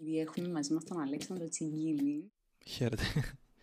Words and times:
Επειδή 0.00 0.18
έχουμε 0.18 0.48
μαζί 0.48 0.72
μας 0.72 0.84
τον 0.84 1.00
Αλέξανδρο 1.00 1.48
Τσιγκίλη 1.48 2.30
Χαίρετε. 2.66 3.02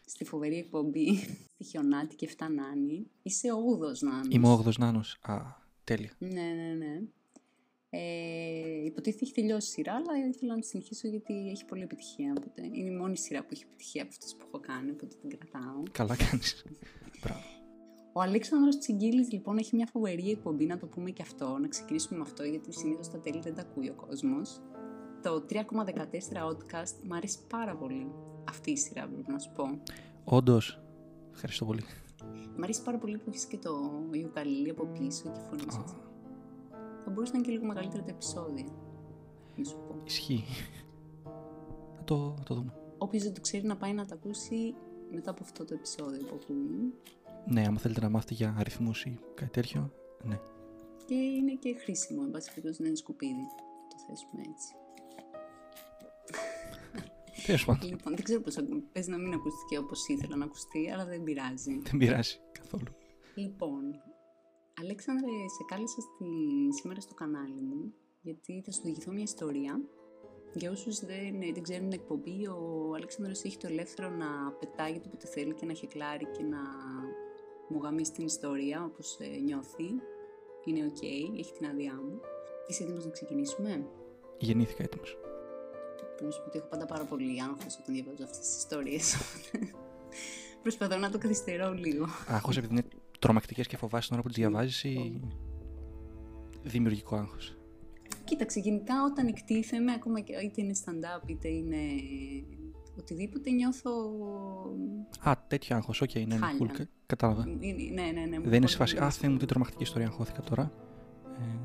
στη 0.05 0.25
φοβερή 0.25 0.57
εκπομπή 0.57 1.17
στη 1.53 1.63
Χιονάτη 1.63 2.15
και 2.15 2.27
Φτανάνη. 2.27 3.07
Είσαι 3.21 3.51
ο 3.51 3.57
ούδος 3.65 4.01
νάνος. 4.01 4.27
Είμαι 4.29 4.47
ο 4.47 4.63
8 4.65 4.77
Νάνος. 4.77 5.17
Α, 5.21 5.41
τέλεια. 5.83 6.11
Ναι, 6.17 6.29
ναι, 6.29 6.73
ναι. 6.77 7.01
Ε, 7.89 8.85
υποτίθεται 8.85 9.25
έχει 9.25 9.33
τελειώσει 9.33 9.67
η 9.67 9.71
σειρά, 9.71 9.93
αλλά 9.93 10.27
ήθελα 10.27 10.53
να 10.53 10.59
τη 10.59 10.67
συνεχίσω 10.67 11.07
γιατί 11.07 11.49
έχει 11.49 11.65
πολύ 11.65 11.81
επιτυχία. 11.81 12.33
Οπότε 12.37 12.61
είναι 12.61 12.89
η 12.89 12.95
μόνη 12.95 13.17
σειρά 13.17 13.41
που 13.41 13.49
έχει 13.51 13.63
επιτυχία 13.63 14.01
από 14.01 14.11
αυτές 14.11 14.35
που 14.35 14.45
έχω 14.47 14.59
κάνει, 14.59 14.91
οπότε 14.91 15.15
την 15.21 15.29
κρατάω. 15.37 15.83
Καλά 15.91 16.15
κάνεις. 16.15 16.65
Μπράβο. 17.21 17.41
Ο 18.13 18.21
Αλέξανδρος 18.21 18.77
Τσιγκίλης 18.77 19.31
λοιπόν 19.31 19.57
έχει 19.57 19.75
μια 19.75 19.85
φοβερή 19.91 20.29
εκπομπή, 20.29 20.65
να 20.65 20.77
το 20.77 20.85
πούμε 20.85 21.09
και 21.11 21.21
αυτό, 21.21 21.57
να 21.57 21.67
ξεκινήσουμε 21.67 22.17
με 22.17 22.23
αυτό 22.23 22.43
γιατί 22.43 22.73
συνήθως 22.73 23.09
τα 23.09 23.19
τέλη 23.19 23.39
δεν 23.39 23.55
τα 23.55 23.61
ακούει 23.61 23.89
ο 23.89 23.93
κόσμος. 23.93 24.61
Το 25.25 25.45
3,14 25.49 25.59
Oddcast 26.49 26.95
μου 27.03 27.15
αρέσει 27.15 27.37
πάρα 27.49 27.75
πολύ 27.75 28.11
αυτή 28.49 28.71
η 28.71 28.77
σειρά 28.77 29.07
πρέπει 29.07 29.31
να 29.31 29.39
σου 29.39 29.51
πω. 29.55 29.63
Όντως. 30.23 30.81
Ευχαριστώ 31.33 31.65
πολύ. 31.65 31.83
Μ' 32.57 32.63
αρέσει 32.63 32.83
πάρα 32.83 32.97
πολύ 32.97 33.17
που 33.17 33.29
έχεις 33.29 33.45
και 33.45 33.57
το 33.57 33.91
ιουκαλίλι 34.11 34.69
από 34.69 34.85
πίσω 34.85 35.31
και 35.31 35.39
φωνή 35.39 35.61
Α, 35.61 35.79
έτσι. 35.81 35.95
Θα 37.03 37.11
μπορούσε 37.11 37.31
να 37.31 37.37
είναι 37.37 37.47
και 37.47 37.53
λίγο 37.53 37.65
μεγαλύτερο 37.65 38.03
το 38.03 38.09
επεισόδιο. 38.09 38.65
Να 39.55 39.63
σου 39.63 39.77
πω. 39.87 40.01
ισχύει. 40.05 40.43
Θα 41.95 42.03
το, 42.03 42.33
θα 42.37 42.43
το 42.43 42.55
δούμε. 42.55 42.73
Όποιος 42.97 43.23
δεν 43.23 43.33
το 43.33 43.41
ξέρει 43.41 43.65
να 43.65 43.77
πάει 43.77 43.93
να 43.93 44.05
το 44.05 44.13
ακούσει 44.13 44.75
μετά 45.11 45.31
από 45.31 45.43
αυτό 45.43 45.65
το 45.65 45.73
επεισόδιο 45.73 46.25
που 46.25 46.39
ακούμε. 46.41 46.93
Ναι, 47.45 47.65
άμα 47.67 47.79
θέλετε 47.79 48.01
να 48.01 48.09
μάθετε 48.09 48.33
για 48.33 48.55
αριθμούς 48.57 49.05
ή 49.05 49.19
κάτι 49.33 49.51
τέτοιο, 49.51 49.91
ναι. 50.23 50.39
Και 51.05 51.15
είναι 51.15 51.53
και 51.53 51.75
χρήσιμο, 51.83 52.21
εν 52.25 52.31
πάση 52.31 52.49
περιπτώσει, 52.49 52.81
να 52.81 52.87
είναι 52.87 52.97
σκουπίδι. 52.97 53.47
Το 53.89 53.95
θέσουμε 54.07 54.41
έτσι. 54.51 54.75
Τέλος 57.45 57.65
πάντων. 57.65 57.89
Λοιπόν, 57.89 58.15
δεν 58.15 58.23
ξέρω 58.23 58.41
πώς 58.41 58.57
ακού- 58.57 58.83
παίζει 58.93 59.09
να 59.09 59.17
μην 59.17 59.33
ακούστηκε 59.33 59.77
όπως 59.77 60.07
ήθελα 60.07 60.35
να 60.35 60.45
ακουστεί, 60.45 60.91
αλλά 60.91 61.05
δεν 61.05 61.23
πειράζει. 61.23 61.79
Δεν 61.83 61.97
πειράζει 61.97 62.37
καθόλου. 62.59 62.91
Λοιπόν, 63.35 63.81
Αλέξανδρε, 64.81 65.29
σε 65.57 65.63
κάλεσα 65.67 66.01
στη... 66.01 66.25
σήμερα 66.79 66.99
στο 67.01 67.13
κανάλι 67.13 67.61
μου, 67.61 67.93
γιατί 68.21 68.61
θα 68.65 68.71
σου 68.71 68.81
διηγηθώ 68.83 69.11
μια 69.11 69.23
ιστορία. 69.23 69.81
Για 70.53 70.71
όσους 70.71 70.99
δεν, 70.99 71.39
δεν 71.53 71.61
ξέρουν 71.63 71.89
την 71.89 71.99
εκπομπή, 71.99 72.47
ο 72.47 72.91
Αλέξανδρος 72.95 73.43
έχει 73.43 73.57
το 73.57 73.67
ελεύθερο 73.67 74.09
να 74.09 74.51
πετάγει 74.59 74.99
το 74.99 75.07
όποτε 75.07 75.27
θέλει 75.27 75.53
και 75.53 75.65
να 75.65 75.73
χεκλάρει 75.73 76.25
και 76.37 76.43
να 76.43 76.59
μου 77.69 77.79
γαμήσει 77.83 78.11
την 78.11 78.25
ιστορία 78.25 78.83
όπως 78.83 79.17
ε, 79.19 79.37
νιώθει. 79.39 79.89
Είναι 80.65 80.85
οκ, 80.85 81.03
έχει 81.39 81.53
την 81.57 81.67
άδειά 81.67 81.93
μου. 81.93 82.19
Είσαι 82.67 82.83
έτοιμος 82.83 83.05
να 83.05 83.11
ξεκινήσουμε; 83.11 83.87
Γεννήθηκα 84.39 84.83
έτοιμος. 84.83 85.17
Να 86.21 86.31
σου 86.31 86.39
πω 86.41 86.45
ότι 86.47 86.57
έχω 86.57 86.67
πάντα 86.67 86.85
πάρα 86.85 87.03
πολύ 87.03 87.41
άγχος 87.41 87.77
όταν 87.81 87.95
διαβάζω 87.95 88.23
αυτές 88.23 88.39
τις 88.39 88.57
ιστορίες. 88.57 89.15
Προσπαθώ 90.63 90.97
να 90.97 91.09
το 91.11 91.17
καθυστερώ 91.17 91.73
λίγο. 91.73 92.05
Άγχος 92.27 92.57
επειδή 92.57 92.73
είναι 92.73 92.83
τρομακτικές 93.19 93.67
και 93.67 93.77
φοβάσαι 93.77 94.05
την 94.07 94.13
ώρα 94.17 94.21
που 94.27 94.29
τις 94.33 94.37
διαβάζεις 94.37 94.83
ή 94.83 95.21
δημιουργικό 96.63 97.15
άγχος; 97.15 97.57
Κοίταξε, 98.23 98.59
γενικά 98.59 99.03
όταν 99.03 99.27
εκτίθεμαι, 99.27 99.91
ακόμα 99.91 100.19
και 100.19 100.33
είτε 100.33 100.61
είναι 100.61 100.73
stand-up 100.85 101.23
είτε 101.29 101.47
είναι 101.47 101.77
οτιδήποτε, 102.99 103.49
νιώθω... 103.51 103.91
Α, 105.23 105.31
τέτοιο 105.47 105.75
άγχος, 105.75 106.01
οκ, 106.01 106.13
ναι, 106.15 106.23
ναι, 106.25 106.35
Χάλια. 106.35 106.57
cool, 106.59 106.71
κα- 106.77 106.87
κατάλαβα. 107.05 107.43
Είναι- 107.47 108.01
Ναι, 108.01 108.11
ναι, 108.19 108.25
ναι. 108.25 108.39
Δεν 108.39 108.53
είναι 108.53 108.67
σε 108.67 108.77
φάση, 108.77 108.97
α, 108.97 109.09
Θεέ 109.09 109.29
μου, 109.29 109.37
τι 109.37 109.45
τρομακτική 109.45 109.83
ιστορία 109.83 110.07
αγχώθηκα 110.07 110.41
τώρα. 110.41 110.71
Ε, 111.39 111.41
εντάξει. 111.41 111.64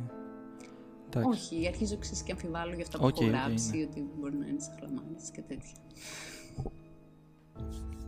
Όχι, 1.16 1.66
αρχίζω 1.66 1.98
ξέρεις 1.98 2.22
και 2.22 2.32
αμφιβάλλω 2.32 2.74
για 2.74 2.82
αυτά 2.82 2.98
που 2.98 3.04
Οκ, 3.04 3.16
έχω 3.20 3.24
οκ, 3.24 3.30
γράψει, 3.30 3.76
ναι. 3.76 3.82
ότι 3.82 4.06
μπορεί 4.18 4.36
να 4.36 4.46
είναι 4.46 4.60
σαχλαμάρες 4.60 5.30
και 5.32 5.40
τέτοια. 5.40 5.74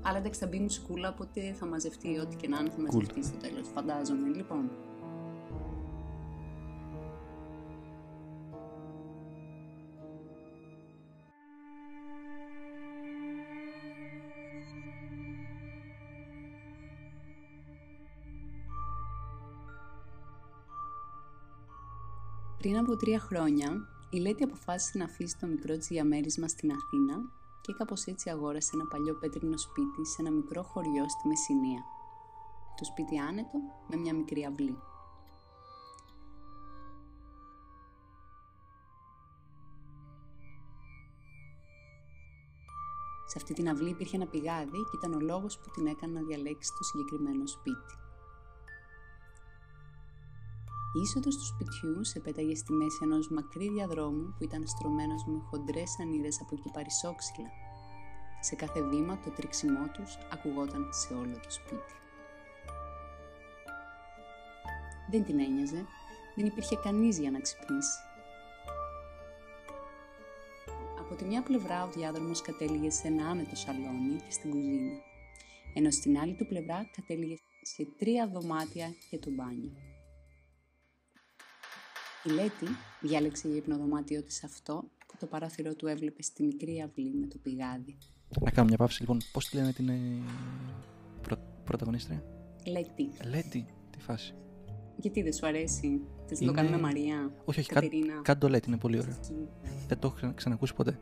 Αλλά 0.02 0.18
εντάξει, 0.18 0.40
θα 0.40 0.46
μπει 0.46 0.58
μουσικούλα, 0.58 1.08
οπότε 1.08 1.52
θα 1.52 1.66
μαζευτεί 1.66 2.18
ό,τι 2.18 2.36
και 2.36 2.48
να 2.48 2.58
είναι, 2.58 2.70
θα 2.70 2.80
μαζευτεί 2.80 3.24
στο 3.24 3.36
τέλος, 3.36 3.68
φαντάζομαι. 3.74 4.28
Λοιπόν, 4.28 4.70
Πριν 22.62 22.78
από 22.78 22.96
τρία 22.96 23.20
χρόνια, 23.20 23.88
η 24.10 24.18
Λέτη 24.18 24.42
αποφάσισε 24.42 24.98
να 24.98 25.04
αφήσει 25.04 25.38
το 25.38 25.46
μικρό 25.46 25.76
της 25.76 25.86
διαμέρισμα 25.86 26.48
στην 26.48 26.70
Αθήνα 26.72 27.16
και 27.60 27.72
κάπως 27.72 28.04
έτσι 28.04 28.30
αγόρασε 28.30 28.70
ένα 28.74 28.84
παλιό 28.86 29.14
πέτρινο 29.14 29.56
σπίτι 29.58 30.06
σε 30.06 30.16
ένα 30.22 30.30
μικρό 30.30 30.62
χωριό 30.62 31.04
στη 31.08 31.28
Μεσσηνία. 31.28 31.82
Το 32.76 32.84
σπίτι 32.84 33.18
άνετο 33.18 33.58
με 33.88 33.96
μια 33.96 34.14
μικρή 34.14 34.44
αυλή. 34.44 34.76
Σε 43.26 43.36
αυτή 43.36 43.52
την 43.52 43.68
αυλή 43.68 43.90
υπήρχε 43.90 44.16
ένα 44.16 44.26
πηγάδι 44.26 44.78
και 44.90 44.96
ήταν 44.96 45.12
ο 45.14 45.20
λόγος 45.20 45.58
που 45.58 45.70
την 45.70 45.86
έκανε 45.86 46.20
να 46.20 46.26
διαλέξει 46.26 46.70
το 46.78 46.84
συγκεκριμένο 46.84 47.46
σπίτι. 47.46 48.01
Η 50.94 51.00
είσοδος 51.00 51.36
του 51.36 51.44
σπιτιού 51.44 52.04
σε 52.04 52.20
πέταγε 52.20 52.54
στη 52.54 52.72
μέση 52.72 52.98
ενός 53.02 53.30
μακρύ 53.30 53.68
διαδρόμου 53.68 54.34
που 54.38 54.44
ήταν 54.44 54.66
στρωμένος 54.66 55.24
με 55.26 55.38
χοντρές 55.38 55.96
ανίδες 56.00 56.40
από 56.40 56.56
κυπαρισόξυλα. 56.56 57.50
Σε 58.40 58.54
κάθε 58.54 58.82
βήμα 58.82 59.18
το 59.18 59.30
τρίξιμό 59.30 59.88
τους 59.92 60.18
ακουγόταν 60.32 60.88
σε 60.92 61.14
όλο 61.14 61.34
το 61.42 61.50
σπίτι. 61.50 61.92
Δεν 65.10 65.24
την 65.24 65.40
ένοιαζε, 65.40 65.86
δεν 66.36 66.46
υπήρχε 66.46 66.76
κανείς 66.76 67.18
για 67.18 67.30
να 67.30 67.40
ξυπνήσει. 67.40 67.98
Από 70.98 71.14
τη 71.14 71.24
μια 71.24 71.42
πλευρά 71.42 71.84
ο 71.84 71.90
διάδρομος 71.90 72.40
κατέληγε 72.42 72.90
σε 72.90 73.06
ένα 73.06 73.28
άνετο 73.28 73.56
σαλόνι 73.56 74.16
και 74.16 74.30
στην 74.30 74.50
κουζίνα, 74.50 75.00
ενώ 75.74 75.90
στην 75.90 76.18
άλλη 76.18 76.34
του 76.34 76.46
πλευρά 76.46 76.90
κατέληγε 76.96 77.36
σε 77.62 77.86
τρία 77.98 78.28
δωμάτια 78.28 78.94
και 79.10 79.18
το 79.18 79.30
μπάνιο. 79.30 79.91
Η 82.24 82.30
Λέτη 82.30 82.66
διάλεξε 83.00 83.48
για 83.48 83.56
υπνοδωμάτιο 83.56 84.22
της 84.22 84.44
αυτό 84.44 84.84
που 85.06 85.16
το 85.18 85.26
παράθυρο 85.26 85.74
του 85.74 85.86
έβλεπε 85.86 86.22
στη 86.22 86.42
μικρή 86.42 86.80
αυλή 86.86 87.14
με 87.14 87.26
το 87.26 87.38
πηγάδι. 87.42 87.96
Να 88.40 88.50
κάνω 88.50 88.68
μια 88.68 88.76
παύση 88.76 89.00
λοιπόν. 89.00 89.18
Πώς 89.32 89.48
τη 89.48 89.56
λένε 89.56 89.72
την 89.72 89.88
ε, 89.88 90.00
πρω, 91.22 91.36
πρωταγωνίστρια, 91.64 92.24
Λέτη, 92.66 93.10
Λέτη, 93.30 93.66
τι 93.90 93.98
φάση. 94.00 94.34
γιατί 94.96 95.22
δεν 95.22 95.32
σου 95.32 95.46
αρέσει, 95.46 96.00
θες 96.26 96.40
να 96.40 96.46
το 96.46 96.52
Είναι- 96.52 96.60
κάνουμε 96.62 96.78
Μαρία, 96.82 97.32
Όχι, 97.44 97.60
όχι, 97.60 97.68
κάν, 97.68 97.82
Κατερίνα; 97.82 98.20
κάντε 98.22 98.38
το 98.40 98.48
Λέτη, 98.48 98.68
είναι 98.68 98.78
πολύ 98.78 98.98
ωραίο. 98.98 99.14
Εκεί. 99.14 99.48
Δεν 99.88 99.98
το 99.98 100.06
έχω 100.06 100.16
ξανα- 100.16 100.32
ξανακούσει 100.32 100.74
ποτέ. 100.74 100.98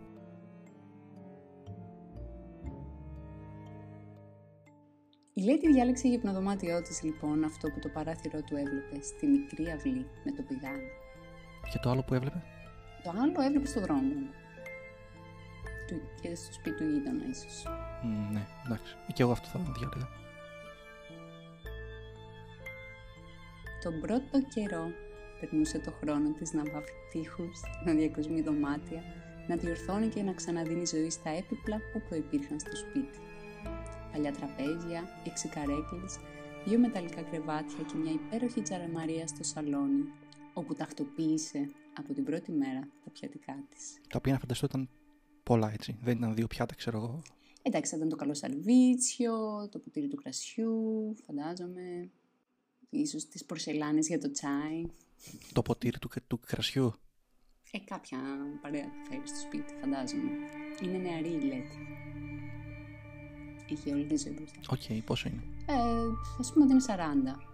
Η 5.35 5.43
Λέτη 5.43 5.73
διάλεξε 5.73 6.07
για 6.09 6.17
υπνοδωμάτιό 6.17 6.83
της 6.83 7.03
λοιπόν 7.03 7.45
αυτό 7.45 7.69
που 7.69 7.79
το 7.79 7.89
παράθυρο 7.89 8.43
του 8.43 8.57
έβλεπε 8.57 9.03
στη 9.03 9.27
μικρή 9.27 9.67
αυλή 9.71 10.07
με 10.25 10.31
το 10.37 10.43
πηγάδι. 10.49 10.89
Και 11.71 11.79
το 11.79 11.91
άλλο 11.91 12.03
που 12.03 12.15
έβλεπε; 12.15 12.43
Το 13.03 13.11
άλλο 13.11 13.41
έβλεπε 13.47 13.67
στο 13.67 13.81
δρόμο. 13.81 14.15
Του, 15.87 16.01
και 16.21 16.35
στο 16.35 16.53
σπίτι 16.53 16.77
του 16.77 16.91
γείτονα 16.91 17.25
ίσως. 17.31 17.67
Μ, 18.03 18.33
ναι, 18.33 18.47
εντάξει. 18.65 18.97
Και 19.15 19.23
εγώ 19.23 19.33
αυτό 19.33 19.49
θα 19.49 19.59
διάλεγα. 19.59 20.09
Τον 23.83 24.01
πρώτο 24.01 24.37
καιρό 24.55 24.85
περνούσε 25.41 25.79
το 25.79 25.93
χρόνο 26.01 26.29
της 26.39 26.53
να 26.53 26.63
βάφει 26.73 26.93
τείχους, 27.13 27.61
να 27.85 27.93
διακοσμεί 27.93 28.41
δωμάτια, 28.41 29.03
να 29.49 29.57
διορθώνει 29.57 30.09
και 30.09 30.23
να 30.23 30.33
ξαναδίνει 30.33 30.87
ζωή 30.87 31.11
στα 31.11 31.31
έπιπλα 31.31 31.77
που 31.93 32.03
προϋπήρχαν 32.09 32.61
στο 32.61 32.77
σπίτι. 32.77 33.19
Παλιά 34.13 34.33
τραπέζια, 34.33 35.03
έξι 35.27 35.49
καρέκλες, 35.49 36.19
δύο 36.65 36.79
μεταλλικά 36.79 37.23
κρεβάτια 37.23 37.83
και 37.89 37.97
μια 38.03 38.13
υπέροχη 38.13 38.61
τζαραμαρία 38.63 39.27
στο 39.27 39.45
σαλόνι, 39.45 40.05
όπου 40.61 40.75
τακτοποίησε 40.75 41.71
από 41.99 42.13
την 42.13 42.25
πρώτη 42.25 42.53
μέρα 42.53 42.81
τα 43.05 43.11
πιατικά 43.11 43.65
της. 43.69 44.01
Τα 44.09 44.19
οποία 44.19 44.33
να 44.33 44.39
φανταστώ 44.39 44.67
ήταν 44.67 44.89
πολλά 45.43 45.73
έτσι. 45.73 45.99
Δεν 46.03 46.17
ήταν 46.17 46.35
δύο 46.35 46.47
πιάτα, 46.47 46.75
ξέρω 46.75 46.99
εγώ. 46.99 47.23
Εντάξει, 47.63 47.91
θα 47.91 47.97
ήταν 47.97 48.09
το 48.09 48.17
καλό 48.17 48.35
σαλβίτσιο, 48.35 49.69
το 49.69 49.79
ποτήρι 49.79 50.09
του 50.09 50.17
κρασιού, 50.17 51.17
φαντάζομαι, 51.27 52.11
ίσως 52.91 53.29
τις 53.29 53.45
πορσελάνες 53.45 54.07
για 54.07 54.19
το 54.19 54.31
τσάι. 54.31 54.85
Το 55.53 55.63
ποτήρι 55.63 55.99
του, 55.99 56.09
του 56.27 56.41
κρασιού. 56.47 56.93
Ε, 57.71 57.79
κάποια 57.79 58.19
παρέα 58.63 58.83
θα 58.85 59.11
φέρει 59.11 59.27
στο 59.29 59.39
σπίτι, 59.39 59.75
φαντάζομαι. 59.81 60.31
Είναι 60.83 60.99
νεαρή 60.99 61.29
η 61.29 61.41
Λέτη. 61.41 61.79
Έχει 63.71 63.93
όλη 63.93 64.07
τη 64.07 64.17
ζωή 64.17 64.33
μπροστά. 64.33 64.59
Οκ, 64.71 65.05
πόσο 65.05 65.29
είναι; 65.29 65.43
Ε, 65.67 65.75
ας 66.39 66.53
πούμε 66.53 66.65
ότι 66.65 66.73
είναι 66.73 66.83
40. 66.83 67.50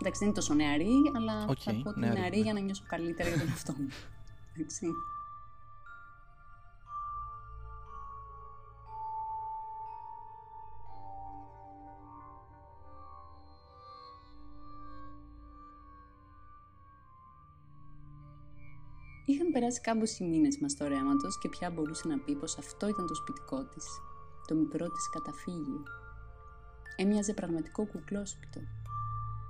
Εντάξει, 0.00 0.18
δεν 0.18 0.28
είναι 0.28 0.36
τόσο 0.36 0.54
νεαρή, 0.54 0.94
αλλά 1.16 1.46
θα 1.58 1.72
πω 1.82 1.88
ότι 1.88 2.00
νεαρή, 2.00 2.18
νεαρή 2.18 2.36
ναι. 2.36 2.42
για 2.42 2.52
να 2.52 2.60
νιώσω 2.60 2.84
καλύτερα 2.86 3.28
για 3.28 3.38
τον 3.38 3.48
εαυτό 3.48 3.72
μου. 3.78 3.88
Είχαν 19.26 19.52
περάσει 19.52 19.80
κάμποσοι 19.80 20.24
μήνες 20.24 20.58
μας 20.60 20.72
στο 20.72 20.86
ρέματος 20.86 21.38
και 21.38 21.48
πια 21.48 21.70
μπορούσε 21.70 22.08
να 22.08 22.18
πει 22.18 22.34
πως 22.36 22.58
αυτό 22.58 22.88
ήταν 22.88 23.06
το 23.06 23.14
σπιτικό 23.14 23.64
της, 23.64 23.84
το 24.46 24.54
μικρό 24.54 24.90
της 24.90 25.08
καταφύγιο. 25.08 25.82
Έμοιαζε 26.96 27.34
πραγματικό 27.34 27.86
κουκλόσπιτο, 27.86 28.60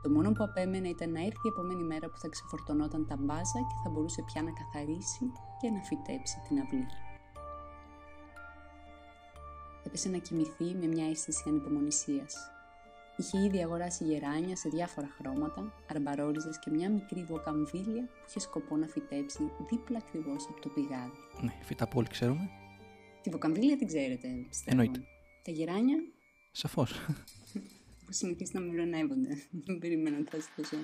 το 0.04 0.10
μόνο 0.10 0.32
που 0.32 0.44
απέμενε 0.44 0.88
ήταν 0.88 1.10
να 1.10 1.20
έρθει 1.20 1.46
η 1.48 1.48
επόμενη 1.48 1.82
μέρα 1.82 2.08
που 2.10 2.18
θα 2.18 2.28
ξεφορτωνόταν 2.28 3.06
τα 3.06 3.16
μπάζα 3.16 3.60
και 3.68 3.76
θα 3.84 3.90
μπορούσε 3.90 4.22
πια 4.22 4.42
να 4.42 4.50
καθαρίσει 4.50 5.32
και 5.60 5.70
να 5.70 5.82
φυτέψει 5.82 6.36
την 6.48 6.58
αυλή. 6.58 6.86
Έπεσε 9.86 10.08
να 10.08 10.18
κοιμηθεί 10.18 10.74
με 10.80 10.86
μια 10.86 11.06
αίσθηση 11.10 11.44
ανυπομονησίας. 11.48 12.34
Είχε 13.16 13.38
ήδη 13.38 13.62
αγοράσει 13.62 14.04
γεράνια 14.04 14.56
σε 14.56 14.68
διάφορα 14.68 15.08
χρώματα, 15.18 15.72
αρμπαρόριζες 15.90 16.58
και 16.58 16.70
μια 16.70 16.90
μικρή 16.90 17.24
βοκαμβίλια 17.24 18.02
που 18.02 18.24
είχε 18.28 18.40
σκοπό 18.40 18.76
να 18.76 18.86
φυτέψει 18.86 19.52
δίπλα 19.70 19.98
ακριβώς 19.98 20.46
από 20.50 20.60
το 20.60 20.68
πηγάδι. 20.68 21.18
Ναι, 21.40 21.52
φυτά 21.62 21.88
που 21.88 21.98
όλοι 21.98 22.08
ξέρουμε. 22.08 22.50
Τη 23.22 23.30
βοκαμβίλια 23.30 23.76
την 23.76 23.86
ξέρετε, 23.86 24.28
πιστεύω. 24.48 24.80
Εννοείται. 24.80 25.06
Τα 25.44 25.50
γεράνια; 25.50 25.96
Σαφώς. 26.52 26.92
Έχω 28.04 28.12
συνηθίσει 28.12 28.52
να 28.54 28.60
μοιρονεύονται. 28.60 29.36
Δεν 29.50 29.78
περίμενα 29.78 30.18
να 30.18 30.24
φτάσει 30.24 30.48
τόσο. 30.56 30.76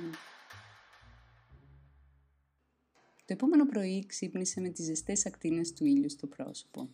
Το 3.25 3.37
επόμενο 3.37 3.67
πρωί 3.67 4.07
ξύπνησε 4.07 4.61
με 4.61 4.69
τις 4.69 4.85
ζεστές 4.85 5.27
ακτίνες 5.27 5.73
του 5.73 5.85
ήλιου 5.85 6.11
στο 6.11 6.27
πρόσωπο. 6.27 6.89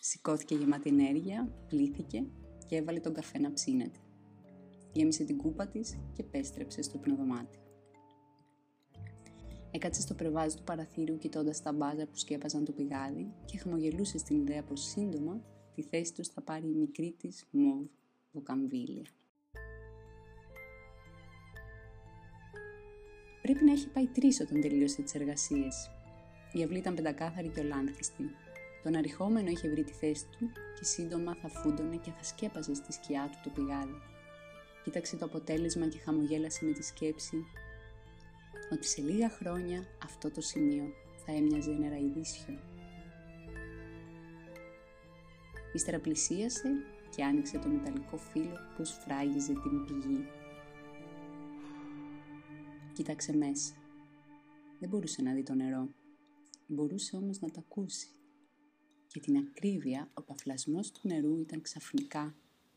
Σηκώθηκε 0.00 0.54
γεμάτη 0.54 0.88
ενέργεια, 0.88 1.64
πλήθηκε 1.68 2.26
και 2.68 2.76
έβαλε 2.76 3.00
τον 3.00 3.14
καφέ 3.14 3.38
να 3.38 3.52
ψήνεται. 3.52 3.98
Γέμισε 4.92 5.24
την 5.24 5.36
κούπα 5.36 5.68
της 5.68 5.98
και 6.12 6.22
πέστρεψε 6.22 6.82
στο 6.82 6.98
πνοδωμάτιο. 6.98 7.60
Έκατσε 9.70 10.00
στο 10.00 10.14
πρεβάζι 10.14 10.56
του 10.56 10.62
παραθύρου 10.62 11.18
κοιτώντας 11.18 11.62
τα 11.62 11.72
μπάζα 11.72 12.06
που 12.06 12.16
σκέπαζαν 12.16 12.64
το 12.64 12.72
πηγάδι 12.72 13.34
και 13.44 13.58
χαμογελούσε 13.58 14.18
στην 14.18 14.40
ιδέα 14.40 14.62
πως 14.62 14.80
σύντομα 14.80 15.44
τη 15.74 15.82
θέση 15.82 16.14
τους 16.14 16.28
θα 16.28 16.42
πάρει 16.42 16.66
η 16.66 16.74
μικρή 16.74 17.14
της 17.18 17.46
μοβ 17.50 17.86
βοκαμβίλια. 18.32 19.02
Πρέπει 23.52 23.66
να 23.66 23.72
έχει 23.72 23.88
πάει 23.88 24.06
τρεις 24.06 24.40
όταν 24.40 24.60
τελείωσε 24.60 25.02
τις 25.02 25.14
εργασίες. 25.14 25.90
Η 26.52 26.62
αυλή 26.62 26.78
ήταν 26.78 26.94
πεντακάθαρη 26.94 27.48
και 27.48 27.60
ολάνθιστη. 27.60 28.30
Τον 28.82 28.94
αριχόμενο 28.96 29.48
είχε 29.48 29.68
βρει 29.68 29.84
τη 29.84 29.92
θέση 29.92 30.24
του 30.24 30.50
και 30.78 30.84
σύντομα 30.84 31.34
θα 31.34 31.48
φούντωνε 31.48 31.96
και 31.96 32.10
θα 32.10 32.24
σκέπαζε 32.24 32.74
στη 32.74 32.92
σκιά 32.92 33.28
του 33.32 33.38
το 33.42 33.50
πηγάδι. 33.50 34.00
Κοίταξε 34.84 35.16
το 35.16 35.24
αποτέλεσμα 35.24 35.88
και 35.88 35.98
χαμογέλασε 35.98 36.64
με 36.64 36.72
τη 36.72 36.82
σκέψη 36.82 37.44
ότι 38.72 38.86
σε 38.86 39.00
λίγα 39.00 39.28
χρόνια 39.28 39.86
αυτό 40.04 40.30
το 40.30 40.40
σημείο 40.40 40.84
θα 41.26 41.32
έμοιαζε 41.32 41.70
νεραϊδίσιο. 41.70 42.58
Ύστερα 45.72 45.98
πλησίασε 45.98 46.68
και 47.16 47.24
άνοιξε 47.24 47.58
το 47.58 47.68
μεταλλικό 47.68 48.16
φύλλο 48.16 48.58
που 48.76 48.84
σφράγιζε 48.84 49.52
την 49.52 49.84
πηγή. 49.84 50.41
Κοίταξε 52.92 53.36
μέσα. 53.36 53.74
Δεν 54.80 54.88
μπορούσε 54.88 55.22
να 55.22 55.32
δει 55.32 55.42
το 55.42 55.54
νερό. 55.54 55.88
Μπορούσε 56.66 57.16
όμως 57.16 57.40
να 57.40 57.50
το 57.50 57.64
ακούσει. 57.68 58.08
Και 59.06 59.20
την 59.20 59.36
ακρίβεια, 59.36 60.10
ο 60.14 60.22
παφλασμός 60.22 60.90
του 60.90 61.00
νερού 61.02 61.38
ήταν 61.40 61.60
ξαφνικά 61.60 62.34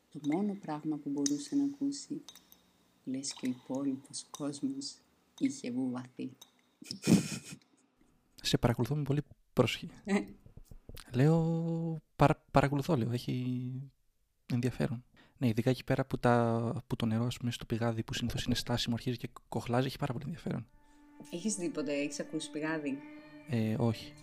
το 0.10 0.20
μόνο 0.24 0.54
πράγμα 0.54 0.98
που 0.98 1.10
μπορούσε 1.10 1.56
να 1.56 1.64
ακούσει. 1.64 2.24
Λες 3.04 3.34
και 3.34 3.48
ο 3.48 3.50
υπόλοιπος 3.50 4.26
κόσμος 4.30 4.98
είχε 5.40 5.72
βουβαθεί. 5.72 6.32
Σε 8.36 8.58
παρακολουθώ 8.58 8.96
με 8.96 9.04
πολύ 9.04 9.22
πρόσχη. 9.54 9.90
Ε. 10.04 10.26
λέω, 11.14 12.02
παρα, 12.16 12.46
παρακολουθώ, 12.52 12.96
λέω, 12.96 13.12
έχει 13.12 13.72
ενδιαφέρον. 14.54 15.04
Ναι, 15.38 15.48
ειδικά 15.48 15.70
εκεί 15.70 15.84
πέρα 15.84 16.06
που, 16.06 16.18
τα, 16.18 16.84
που 16.88 16.96
το 16.96 17.06
νερό, 17.06 17.26
ας 17.26 17.38
πούμε, 17.38 17.52
στο 17.52 17.66
πηγάδι 17.66 18.04
που 18.04 18.14
συνήθως 18.14 18.44
είναι 18.46 18.56
στάσιμο, 18.56 18.96
αρχίζει 18.96 19.18
και 19.18 19.30
κοχλάζει, 19.50 19.88
έχει 19.88 19.98
πάρα 19.98 20.14
πολύ 20.14 20.26
ενδιαφέρον. 20.26 20.68
Έχεις 21.32 21.56
δει 21.56 21.70
ποτέ, 21.70 21.94
έχεις 21.94 22.20
ακούσει 22.20 22.52
πηγάδι; 22.52 22.98
Ε, 23.50 23.76
όχι. 23.80 24.14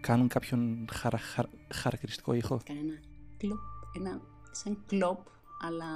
Κάνουν 0.00 0.28
κάποιον 0.28 0.88
χαρα, 0.92 1.18
χαρα, 1.18 1.48
χαρακτηριστικό 1.74 2.32
ήχο; 2.32 2.60
Κανένα 2.64 3.00
κλοπ, 3.36 3.58
ένα 3.96 4.20
σαν 4.50 4.82
κλοπ, 4.86 5.20
αλλά 5.60 5.86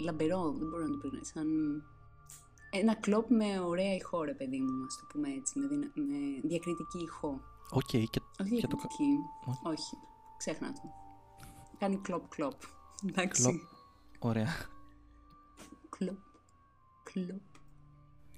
λαμπερό, 0.00 0.50
δεν 0.52 0.68
μπορώ 0.68 0.82
να 0.82 0.90
το 0.98 1.08
πει, 1.08 1.24
σαν 1.24 1.48
ένα 2.70 2.94
κλοπ 2.94 3.30
με 3.30 3.60
ωραία 3.60 3.94
ηχό, 3.94 4.22
ρε 4.22 4.34
παιδί 4.34 4.60
μου, 4.60 4.84
ας 4.86 4.96
το 4.96 5.06
πούμε 5.12 5.28
έτσι, 5.28 5.58
με, 5.58 5.66
δυνα... 5.66 5.86
με 5.94 6.40
διακριτική 6.48 6.98
ηχό. 7.02 7.40
Οκ, 7.70 7.82
και, 7.86 7.96
Όχι 7.96 8.10
και 8.10 8.66
το... 8.66 8.76
διακριτική, 8.76 9.10
όχι, 9.62 9.96
ξέχνα 10.36 10.72
το. 10.72 10.80
Κάνει 11.78 11.96
κλοπ 11.96 12.28
κλοπ, 12.28 12.60
εντάξει. 13.08 13.42
Κλοπ. 13.42 13.60
Ωραία. 14.18 14.54
Κλοπ, 15.88 16.18
κλοπ. 17.02 17.40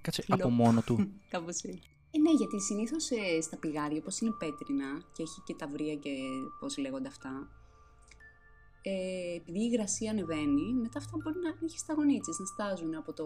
Κάτσε 0.01 0.23
Κλοπ. 0.23 0.41
από 0.41 0.51
μόνο 0.51 0.81
του. 0.83 1.11
Κάπως 1.33 1.55
έτσι. 1.63 1.83
Ε, 2.11 2.19
ναι, 2.19 2.31
γιατί 2.31 2.61
συνήθως 2.61 3.09
στα 3.43 3.57
πηγάδια, 3.57 3.99
όπως 3.99 4.21
είναι 4.21 4.31
πέτρινα 4.39 5.03
και 5.13 5.23
έχει 5.23 5.41
και 5.45 5.55
τα 5.55 5.69
βρύα 5.69 5.95
και 5.95 6.11
πώς 6.61 6.77
λέγονται 6.79 7.09
αυτά, 7.09 7.49
ε, 8.83 9.35
επειδή 9.37 9.59
η 9.59 9.69
υγρασία 9.73 10.11
ανεβαίνει, 10.11 10.73
μετά 10.75 10.99
αυτά 10.99 11.17
μπορεί 11.23 11.39
να 11.39 11.49
έχεις 11.67 11.81
σταγονίτσες, 11.81 12.31
να 12.39 12.47
στάζουν 12.47 12.95
από 12.95 13.13
το, 13.13 13.25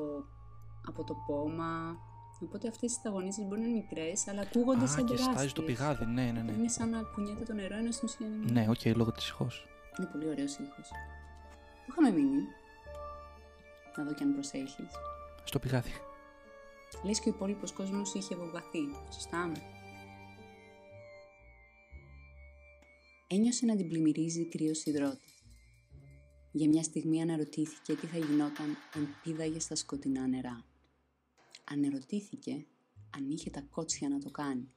από 0.86 1.04
το 1.04 1.14
πώμα. 1.26 1.96
Οπότε 2.42 2.68
αυτές 2.68 2.92
οι 2.92 2.94
σταγονίτσες 2.94 3.44
μπορεί 3.46 3.60
να 3.60 3.66
είναι 3.66 3.76
μικρές, 3.76 4.28
αλλά 4.28 4.40
ακούγονται 4.40 4.84
Α, 4.84 4.86
σαν 4.86 5.04
και 5.04 5.14
τεράστιες. 5.14 5.34
στάζει 5.36 5.52
το 5.52 5.62
πηγάδι, 5.62 6.04
ναι, 6.06 6.30
ναι, 6.34 6.42
ναι. 6.42 6.52
Είναι 6.52 6.68
σαν 6.68 6.88
να 6.90 7.02
κουνιέται 7.02 7.44
το 7.44 7.52
νερό, 7.52 7.76
ενώ 7.76 7.90
στην 7.90 8.08
ουσία 8.08 8.26
είναι. 8.26 8.50
Ναι, 8.52 8.66
οκ, 8.68 8.96
λόγω 8.96 9.12
της 9.12 9.28
ηχός. 9.28 9.66
Είναι 9.98 10.08
πολύ 10.12 10.28
ωραίος 10.28 10.52
ήχος. 10.58 10.90
Πού 11.86 11.90
είχαμε 11.90 12.10
μείνει; 12.10 12.46
Να 13.96 14.04
δω 14.04 14.14
και 14.14 14.22
αν 14.22 14.32
προσέχεις. 14.32 14.90
Στο 15.44 15.58
πηγάδι. 15.58 15.90
Λες 17.04 17.20
και 17.20 17.28
ο 17.28 17.32
υπόλοιπος 17.34 17.72
κόσμος 17.72 18.14
είχε 18.14 18.34
βοβαθεί. 18.34 18.80
Σωστά. 19.12 19.52
Ένιωσε 23.26 23.66
να 23.66 23.76
την 23.76 23.88
πλημμυρίζει 23.88 24.48
κρύος 24.48 24.84
υδρότη. 24.84 25.32
Για 26.52 26.68
μια 26.68 26.82
στιγμή 26.82 27.22
αναρωτήθηκε 27.22 27.94
τι 27.94 28.06
θα 28.06 28.18
γινόταν 28.18 28.76
αν 28.94 29.08
πήδαγε 29.22 29.58
στα 29.58 29.74
σκοτεινά 29.74 30.26
νερά. 30.26 30.64
Ανερωτήθηκε 31.70 32.66
αν 33.16 33.30
είχε 33.30 33.50
τα 33.50 33.60
κότσια 33.70 34.08
να 34.08 34.18
το 34.18 34.30
κάνει. 34.30 34.72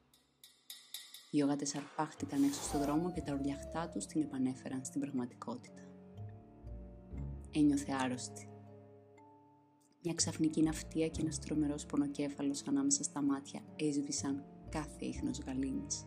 Οι 1.32 1.44
όγατες 1.44 1.75
αρπάχτηκαν 1.75 2.44
έξω 2.44 2.62
στο 2.62 2.80
δρόμο 2.80 3.12
και 3.12 3.22
τα 3.22 3.34
ουρλιαχτά 3.34 3.89
τους 3.89 4.06
την 4.06 4.22
επανέφεραν 4.22 4.86
στην 4.86 5.01
πραγματικότητα. 5.01 5.82
Ένιωθε 7.58 7.92
άρρωστη. 8.00 8.50
Μια 10.04 10.14
ξαφνική 10.14 10.62
ναυτία 10.62 11.08
και 11.08 11.22
ένας 11.22 11.40
τρομερός 11.40 11.86
πονοκέφαλος 11.86 12.64
ανάμεσα 12.68 13.04
στα 13.04 13.22
μάτια 13.22 13.62
έσβησαν 13.76 14.44
κάθε 14.70 15.06
ίχνος 15.06 15.40
γαλήνης. 15.46 16.06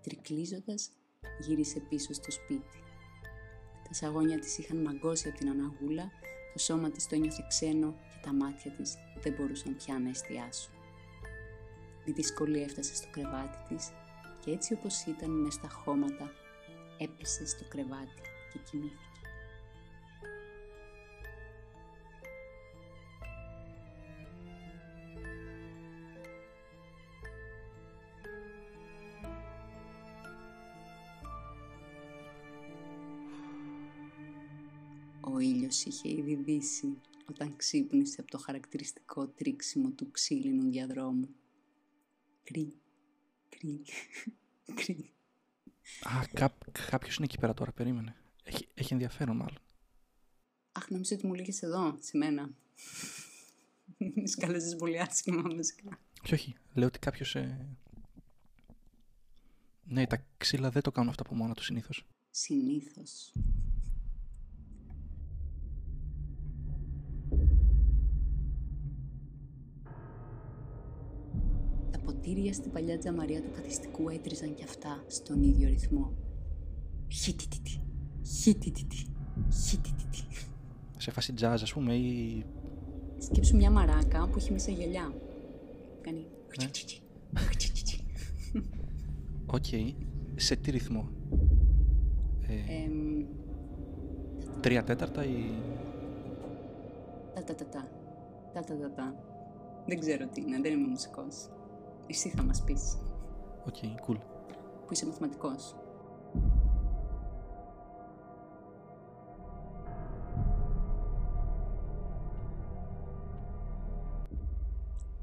Τρικλίζοντας, 0.00 0.90
γύρισε 1.40 1.80
πίσω 1.80 2.12
στο 2.12 2.30
σπίτι. 2.30 2.78
Τα 3.88 3.94
σαγόνια 3.94 4.38
της 4.38 4.58
είχαν 4.58 4.82
μαγκώσει 4.82 5.28
από 5.28 5.38
την 5.38 5.48
αναγούλα, 5.48 6.10
το 6.52 6.58
σώμα 6.58 6.90
της 6.90 7.06
το 7.06 7.14
ένιωθε 7.14 7.44
ξένο 7.48 7.92
και 7.92 8.20
τα 8.22 8.32
μάτια 8.32 8.70
της 8.70 8.94
δεν 9.22 9.34
μπορούσαν 9.34 9.76
πια 9.76 9.98
να 9.98 10.08
εστιάσουν. 10.08 10.74
Με 12.06 12.12
δυσκολία 12.12 12.62
έφτασε 12.62 12.94
στο 12.94 13.08
κρεβάτι 13.10 13.58
της 13.68 13.90
και 14.44 14.50
έτσι 14.50 14.72
όπως 14.74 15.02
ήταν 15.02 15.30
μες 15.30 15.54
στα 15.54 15.68
χώματα 15.68 16.30
έπεσε 16.98 17.46
στο 17.46 17.64
κρεβάτι 17.68 18.20
και 18.52 18.58
κοιμήθηκε. 18.70 19.11
Ήλιος 35.72 35.84
είχε 35.84 36.08
ήδη 36.08 36.34
δύσει 36.34 37.00
όταν 37.28 37.56
ξύπνησε 37.56 38.20
από 38.20 38.30
το 38.30 38.38
χαρακτηριστικό 38.38 39.28
τρίξιμο 39.28 39.90
του 39.90 40.10
ξύλινου 40.10 40.70
διαδρόμου. 40.70 41.28
Κρυ, 42.44 42.72
κρυ, 43.48 43.82
κρυ. 44.74 45.12
Α, 46.02 46.26
κά, 46.32 46.56
κάποιος 46.90 47.16
είναι 47.16 47.24
εκεί 47.24 47.38
πέρα 47.38 47.54
τώρα, 47.54 47.72
περίμενε. 47.72 48.16
Έχει, 48.44 48.68
έχει 48.74 48.92
ενδιαφέρον 48.92 49.36
μάλλον. 49.36 49.58
Αχ, 50.72 50.90
νόμιζα 50.90 51.14
ότι 51.14 51.26
μου 51.26 51.34
λέγες 51.34 51.62
εδώ, 51.62 51.96
σε 52.00 52.16
μένα. 52.16 52.50
Σκάλεσες 54.24 54.76
πολύ 54.76 55.00
άσχημα 55.00 55.42
βασικά. 55.56 55.98
Όχι, 56.24 56.34
όχι. 56.34 56.54
Λέω 56.74 56.86
ότι 56.86 56.98
κάποιος. 56.98 57.34
Ε... 57.34 57.76
Ναι, 59.84 60.06
τα 60.06 60.26
ξύλα 60.36 60.70
δεν 60.70 60.82
το 60.82 60.90
κάνουν 60.90 61.10
αυτά 61.10 61.22
από 61.22 61.34
μόνα 61.34 61.54
τους 61.54 61.64
συνήθως. 61.64 62.06
Συνήθως. 62.30 63.32
Τα 72.32 72.38
κινητήρια 72.38 72.60
στην 72.60 72.72
παλιά 72.72 72.98
τζαμαρία 72.98 73.42
του 73.42 73.50
καθιστικού 73.54 74.08
έτριζαν 74.08 74.54
κι 74.54 74.64
αυτά 74.64 75.04
στον 75.06 75.42
ίδιο 75.42 75.68
ρυθμό. 75.68 76.12
Χιτιτιτι, 77.08 77.80
χιτιτιτι, 78.26 79.06
χιτιτιτι. 79.66 80.24
Σε 80.96 81.10
φάση 81.10 81.34
jazz, 81.40 81.58
ας 81.62 81.72
πούμε, 81.72 81.94
ή... 81.94 82.44
Σκέψου 83.18 83.56
μια 83.56 83.70
μαράκα 83.70 84.28
που 84.28 84.38
έχει 84.38 84.52
μέσα 84.52 84.70
γυαλιά. 84.70 85.14
Κάνει... 86.00 86.26
Ναι. 86.58 86.70
Οκ. 89.46 89.64
Σε 90.36 90.56
τι 90.56 90.70
ρυθμό; 90.70 91.08
Ε, 92.48 92.82
Εμ, 92.84 93.24
τρία 94.60 94.84
τέταρτα 94.84 95.24
ή... 95.24 95.44
Τα 97.34 97.44
τα 97.44 97.54
τα 97.54 97.66
τα. 97.66 97.88
Τα 98.52 98.60
τα 98.60 98.76
τα 98.76 98.90
τα. 98.92 99.14
Δεν 99.86 99.98
ξέρω 99.98 100.26
τι 100.26 100.40
είναι, 100.40 100.60
δεν 100.60 100.72
είμαι 100.72 100.88
μουσικός. 100.88 101.48
Εσύ 102.12 102.28
θα 102.28 102.42
μας 102.42 102.62
πεις, 102.62 102.98
OK, 103.66 103.74
cool. 104.06 104.16
που 104.86 104.92
είσαι 104.92 105.06
μαθηματικός. 105.06 105.76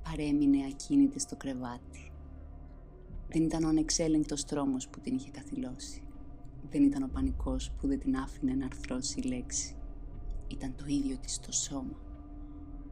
Παρέμεινε 0.04 0.66
ακίνητη 0.66 1.20
στο 1.20 1.36
κρεβάτι. 1.36 2.12
Δεν 3.28 3.44
ήταν 3.44 3.64
ο 3.64 3.68
ανεξέλεγκτος 3.68 4.46
τρόμος 4.46 4.88
που 4.88 5.00
την 5.00 5.16
είχε 5.16 5.30
καθηλώσει. 5.32 6.04
Δεν 6.70 6.84
ήταν 6.84 7.04
ο 7.04 7.10
πανικός 7.14 7.72
που 7.72 7.88
δεν 7.88 8.00
την 8.00 8.18
άφηνε 8.18 8.54
να 8.54 8.66
αρθρώσει 8.66 9.24
λέξη. 9.24 9.76
Ήταν 10.48 10.76
το 10.76 10.86
ίδιο 10.88 11.18
της 11.18 11.40
το 11.40 11.52
σώμα. 11.52 12.00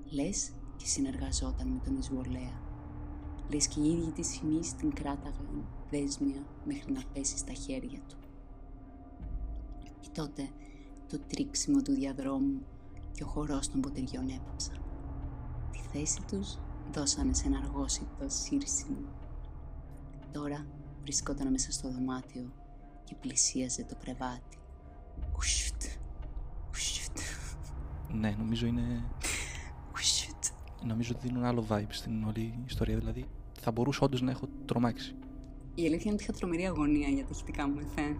Λες 0.09 0.51
και 0.77 0.85
συνεργαζόταν 0.85 1.67
με 1.67 1.81
τον 1.85 1.97
εισβολέα. 1.97 2.66
Λες 3.51 3.67
και 3.67 3.79
οι 3.79 3.91
ίδιοι 3.91 4.11
της 4.11 4.37
φημής 4.37 4.75
την 4.75 4.93
κράταγαν 4.93 5.67
δέσμια 5.89 6.45
μέχρι 6.65 6.91
να 6.91 7.01
πέσει 7.13 7.37
στα 7.37 7.53
χέρια 7.53 7.99
του. 8.07 8.17
Και 9.99 10.09
τότε 10.13 10.49
το 11.07 11.19
τρίξιμο 11.27 11.81
του 11.81 11.93
διαδρόμου 11.93 12.61
και 13.11 13.23
ο 13.23 13.27
χορός 13.27 13.69
των 13.69 13.81
ποτεριών 13.81 14.29
έπαψαν. 14.29 14.81
Τη 15.71 15.79
θέση 15.99 16.21
τους 16.31 16.57
δώσανε 16.93 17.33
σε 17.33 17.47
ένα 17.47 17.57
αργόσιτο 17.57 18.25
σύρσιμο. 18.25 19.07
Τώρα 20.31 20.65
βρισκόταν 21.01 21.51
μέσα 21.51 21.71
στο 21.71 21.91
δωμάτιο 21.91 22.51
και 23.03 23.15
πλησίαζε 23.15 23.83
το 23.83 23.95
κρεβάτι. 24.03 24.57
Ουσιουτ, 25.37 25.81
ουσιουτ, 26.69 27.17
Ναι, 28.13 28.35
νομίζω 28.37 28.65
είναι... 28.65 29.03
ουσιουτ. 29.93 30.43
Νομίζω 30.85 31.13
ότι 31.15 31.27
δίνουν 31.27 31.43
άλλο 31.43 31.65
vibe 31.69 31.87
στην 31.89 32.23
όλη 32.23 32.59
ιστορία. 32.65 32.97
Δηλαδή, 32.97 33.25
θα 33.67 33.75
μπορούσα 33.75 33.99
όντως 34.05 34.21
να 34.21 34.31
έχω 34.31 34.47
τρομάξει. 34.65 35.15
Η 35.75 35.85
αλήθεια 35.85 36.01
είναι 36.05 36.13
ότι 36.13 36.23
είχα 36.23 36.33
τρομερή 36.33 36.65
αγωνία 36.65 37.07
για 37.07 37.23
τα 37.23 37.29
ηχητικά 37.33 37.67
μου 37.67 37.75
εφέ. 37.79 38.17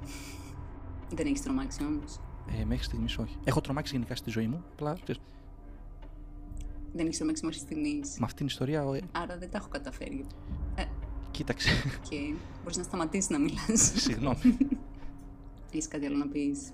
Δεν 1.15 1.25
έχεις 1.25 1.41
τρομάξει 1.41 1.83
όμως. 1.83 2.19
Ε, 2.61 2.65
μέχρι 2.65 2.83
στιγμής 2.83 3.17
όχι. 3.17 3.37
Έχω 3.43 3.61
τρομάξει 3.61 3.93
γενικά 3.93 4.15
στη 4.15 4.29
ζωή 4.29 4.47
μου. 4.47 4.63
Απλά 4.71 4.93
ξέρεις, 5.03 5.21
Δεν 6.93 7.05
έχεις 7.05 7.17
τρομάξει 7.17 7.45
μέχρι 7.45 7.59
στιγμής. 7.59 8.09
με 8.19 8.25
αυτήν 8.25 8.35
την 8.37 8.45
ιστορία. 8.45 8.81
ε, 8.81 8.99
Άρα 9.11 9.37
δεν 9.37 9.49
τα 9.49 9.57
έχω 9.57 9.67
καταφέρει. 9.67 10.25
Ε, 10.75 10.83
κοίταξε. 11.31 11.69
και 12.09 12.15
μπορείς 12.61 12.77
να 12.77 12.83
σταματήσεις 12.83 13.29
να 13.29 13.39
μιλάς. 13.39 13.91
Συγγνώμη. 13.95 14.57
έχεις 15.73 15.87
κάτι 15.87 16.05
άλλο 16.05 16.17
να 16.17 16.27
πεις; 16.27 16.71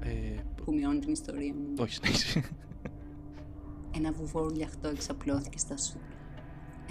Ε, 0.00 0.40
που 0.64 0.72
μειώνει 0.74 0.98
την 0.98 1.12
ιστορία 1.12 1.54
μου. 1.54 1.72
όχι, 1.78 1.94
συνέχισε. 1.94 2.42
Ένα 3.96 4.12
βουβό 4.12 4.48
λιαχτό 4.48 4.88
εξαπλώθηκε 4.88 5.58
στα 5.58 5.76
σου. 5.76 5.98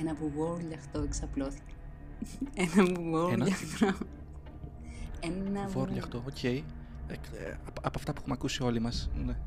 Ένα 0.01 0.13
βουβό 0.13 0.57
λιαχτό 0.67 1.01
εξαπλώθηκε. 1.01 1.73
Ένα 2.75 2.83
βουβό 2.93 3.27
Ένα; 3.29 3.45
λιαχτό. 3.45 4.05
Ένα 5.19 5.61
βου- 5.61 5.71
Βόρλιαχτο, 5.71 6.23
οκ. 6.27 6.43
Ε, 6.43 6.49
ε, 6.49 6.63
από, 7.67 7.81
από 7.83 7.97
αυτά 7.97 8.11
που 8.13 8.17
έχουμε 8.19 8.33
ακούσει 8.33 8.63
όλοι 8.63 8.79
μας. 8.79 9.09
Ναι. 9.25 9.37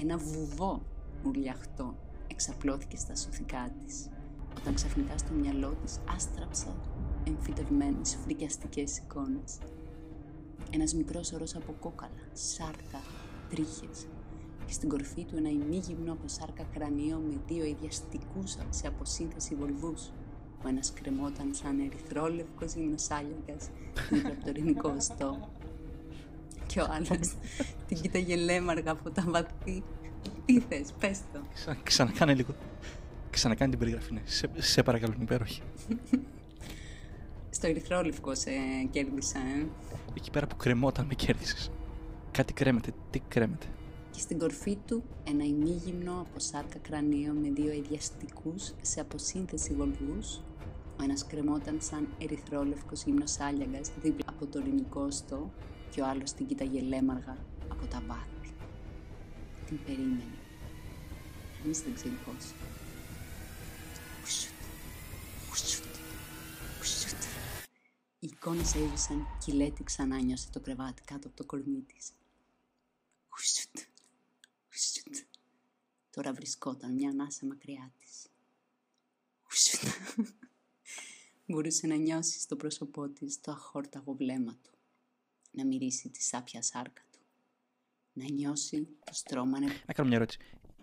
Ένα 0.00 0.16
βουβό 0.18 0.82
ουρλιαχτό 1.24 1.94
εξαπλώθηκε 2.30 2.96
στα 2.96 3.16
σωθικά 3.16 3.70
της, 3.84 4.08
όταν 4.60 4.74
ξαφνικά 4.74 5.18
στο 5.18 5.32
μυαλό 5.32 5.76
της 5.84 5.98
άστραψε 6.14 6.66
εμφυτευμένες 7.26 8.16
φρικιαστικές 8.24 8.98
εικόνες. 8.98 9.58
Ένας 10.70 10.94
μικρός 10.94 11.32
ορός 11.32 11.54
από 11.56 11.72
κόκαλα, 11.80 12.10
σάρκα, 12.32 13.00
τρίχες 13.50 14.06
και 14.66 14.72
στην 14.72 14.88
κορφή 14.88 15.24
του 15.24 15.36
ένα 15.36 15.48
ημίγυμνο 15.48 16.12
από 16.12 16.28
σάρκα 16.28 16.64
κρανίο 16.74 17.22
με 17.28 17.34
δύο 17.46 17.64
ιδιαστικούς 17.64 18.56
σε 18.70 18.86
αποσύνθεση 18.86 19.54
βολβούς. 19.54 20.10
Ο 20.64 20.68
ένας 20.68 20.92
κρεμόταν 20.92 21.54
σαν 21.54 21.80
ερυθρόλευκος 21.80 22.74
γυμνοσάλιαγκας 22.74 23.68
δίπλα 24.10 24.30
από 24.30 24.44
το 24.44 24.48
ελληνικό 24.48 24.88
οστό 24.96 25.48
και 26.66 26.80
ο 26.80 26.86
άλλος 26.90 27.08
την 27.86 28.00
κοίταγε 28.00 28.36
λέμαργα 28.36 28.90
από 28.90 29.10
τα 29.10 29.24
βαθύ. 29.28 29.82
Τι 30.44 30.60
θες, 30.60 30.92
πες 30.98 31.20
το. 31.32 31.40
Ξα, 31.54 31.76
ξανακάνε 31.82 32.34
λίγο. 32.34 32.54
Ξανακάνε 33.30 33.70
την 33.70 33.78
περιγραφή, 33.78 34.12
ναι. 34.12 34.22
Σε, 34.24 34.50
σε 34.56 34.82
παρακαλώ, 34.82 35.12
είναι 35.14 35.22
υπέροχη. 35.22 35.62
Στο 37.50 37.66
ερυθρόλευκο 37.66 38.34
σε 38.34 38.50
κέρδισα, 38.90 39.38
ε. 39.38 39.66
Εκεί 40.14 40.30
πέρα 40.30 40.46
που 40.46 40.56
κρεμόταν 40.56 41.06
με 41.06 41.14
κέρδισες. 41.14 41.70
Κάτι 42.30 42.52
κρέμεται. 42.52 42.92
Τι 43.10 43.20
κρέμεται. 43.28 43.66
Και 44.16 44.22
στην 44.22 44.38
κορφή 44.38 44.76
του 44.86 45.02
ένα 45.24 45.44
ημίγυμνο 45.44 46.20
από 46.20 46.38
σάρκα 46.38 46.78
κρανίο 46.78 47.32
με 47.32 47.50
δύο 47.50 47.72
ιδιαστικούς 47.72 48.72
σε 48.82 49.00
αποσύνθεση 49.00 49.74
βολβούς. 49.74 50.36
Ο 50.98 51.02
ένας 51.02 51.26
κρεμόταν 51.26 51.80
σαν 51.80 52.08
ερυθρόλευκος 52.18 53.02
γυμνοσάλιαγκας 53.02 53.90
δίπλα 54.02 54.24
από 54.26 54.46
το 54.46 54.58
ελληνικό 54.58 55.10
στό 55.10 55.50
και 55.90 56.00
ο 56.00 56.06
άλλος 56.06 56.32
την 56.32 56.46
κοίταγε 56.46 56.80
λέμαργα 56.80 57.36
από 57.68 57.86
τα 57.86 58.02
βάθη. 58.06 58.54
Την 59.66 59.78
περίμενε. 59.84 60.38
Κανείς 61.62 61.82
δεν 61.82 61.94
ξέρει 61.94 62.14
πώς. 62.24 62.52
Ουσουτ, 64.24 64.52
ουσουτ, 65.52 65.84
ουσουτ. 66.80 67.22
Οι 68.18 68.26
εικόνες 68.26 68.74
έβησαν 68.74 69.26
και 69.44 69.52
η 69.52 69.54
Λέτη 69.54 69.84
ξανά 69.84 70.18
νιώσε 70.20 70.50
το 70.52 70.60
κρεβάτι 70.60 71.02
κάτω 71.04 71.28
από 71.28 71.36
το 71.36 71.44
κορμί 71.44 71.80
της. 71.80 72.12
Ουσουτ, 73.32 73.74
ουσουτ. 73.74 73.94
Τώρα 76.16 76.32
βρισκόταν 76.32 76.94
μια 76.94 77.10
ανάσα 77.10 77.46
μακριά 77.46 77.92
της. 77.98 78.26
Ουσουτ. 79.50 79.80
Μπορούσε 81.46 81.86
να 81.86 81.94
νιώσει 81.96 82.40
στο 82.40 82.56
πρόσωπό 82.56 83.08
της 83.08 83.40
το 83.40 83.50
αχόρταγο 83.50 84.14
βλέμμα 84.14 84.58
του. 84.62 84.70
Να 85.50 85.64
μυρίσει 85.66 86.08
τη 86.08 86.22
σάπια 86.22 86.62
σάρκα 86.62 87.02
του. 87.12 87.18
Να 88.12 88.30
νιώσει 88.30 88.84
το 89.04 89.12
στρώμα 89.14 89.60
να... 89.60 89.66
Να 89.66 89.92
κάνω 89.92 90.08
μια 90.08 90.16
ερώτηση. 90.16 90.38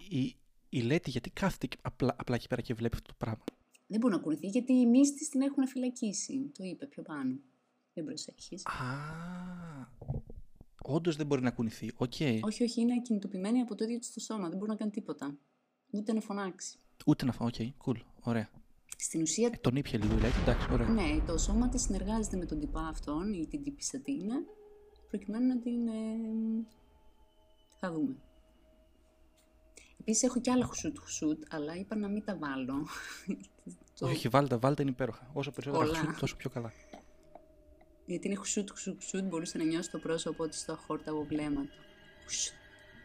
Η, 0.09 0.35
η 0.69 0.81
Λέτη 0.81 1.09
γιατί 1.09 1.29
κάθεται 1.29 1.65
εκεί- 1.65 1.77
απλά, 1.81 2.15
απλά 2.17 2.35
εκεί 2.35 2.47
πέρα 2.47 2.61
και 2.61 2.73
βλέπει 2.73 2.95
αυτό 2.95 3.07
το 3.07 3.15
πράγμα; 3.17 3.43
Δεν 3.87 3.99
μπορεί 3.99 4.13
να 4.13 4.19
κουνηθεί 4.19 4.47
γιατί 4.47 4.73
οι 4.73 4.85
μύστες 4.85 5.29
την 5.29 5.41
έχουν 5.41 5.67
φυλακίσει. 5.67 6.51
Το 6.57 6.63
είπε 6.63 6.85
πιο 6.85 7.03
πάνω. 7.03 7.39
Δεν 7.93 8.05
προσέχεις. 8.05 8.65
Α, 8.65 8.73
όντως 10.85 11.15
δεν 11.15 11.25
μπορεί 11.25 11.41
να 11.41 11.51
κουνηθεί. 11.51 11.91
Οκ. 11.97 12.13
Όχι, 12.41 12.63
όχι, 12.63 12.81
είναι 12.81 13.01
ακινητοποιημένη 13.01 13.59
από 13.61 13.75
το 13.75 13.83
ίδιο 13.83 13.99
της 13.99 14.13
το 14.13 14.19
σώμα. 14.19 14.49
Δεν 14.49 14.57
μπορεί 14.57 14.69
να 14.69 14.75
κάνει 14.77 14.91
τίποτα. 14.91 15.37
Ούτε 15.91 16.13
να 16.13 16.21
φωνάξει. 16.21 16.77
Ούτε 17.05 17.25
να 17.25 17.31
φάω. 17.31 17.47
OK, 17.47 17.53
cool. 17.85 17.97
Ωραία. 18.21 18.49
Στην 18.97 19.21
ουσία, 19.21 19.49
Ε, 19.53 19.57
τον 19.57 19.75
ήπια 19.75 19.99
λίγο 19.99 20.17
η 20.17 20.19
Λέτη. 20.19 20.39
Εντάξει, 20.41 20.67
ωραία. 20.71 20.87
ναι, 20.89 21.19
το 21.27 21.37
σώμα 21.37 21.69
της 21.69 21.81
συνεργάζεται 21.81 22.37
με 22.37 22.45
τον 22.45 22.59
τυπά 22.59 22.87
αυτόν 22.87 23.33
ή 23.33 23.47
την 23.47 23.63
τύπησα 23.63 23.99
τι 23.99 24.11
είναι, 24.11 24.33
προκειμένου 25.09 25.47
να 25.47 25.59
την... 25.59 25.87
ε, 25.87 25.91
θα 27.79 27.91
δούμε. 27.91 28.15
Επίσης 29.99 30.23
έχω 30.23 30.41
και 30.41 30.51
άλλα 30.51 30.65
χουσούτ 30.65 30.97
χουσούτ, 30.99 31.43
αλλά 31.49 31.75
είπα 31.75 31.95
να 31.95 32.07
μην 32.07 32.23
τα 32.25 32.37
βάλω. 32.37 32.87
Το- 33.99 34.05
Όχι, 34.07 34.27
βάλτε, 34.27 34.55
βάλτε 34.55 34.81
είναι 34.81 34.91
υπέροχα. 34.91 35.29
Όσο 35.33 35.51
περισσότερα 35.51 35.83
Πολλά. 35.85 35.99
χουσούτ, 35.99 36.19
τόσο 36.19 36.35
πιο 36.35 36.49
καλά. 36.49 36.71
Γιατί 38.05 38.27
είναι 38.27 38.35
χουσούτ 38.35 38.69
χουσούτ 38.69 38.95
χουσούτ, 38.95 39.23
μπορούσε 39.23 39.57
να 39.57 39.63
νιώσεις 39.63 39.91
το 39.91 39.99
πρόσωπό 39.99 40.47
της 40.47 40.59
στο 40.59 40.71
αχόρταγο 40.71 41.23
βλέμμα 41.23 41.61
του. 41.61 41.77
Χουσούτ, 42.23 42.53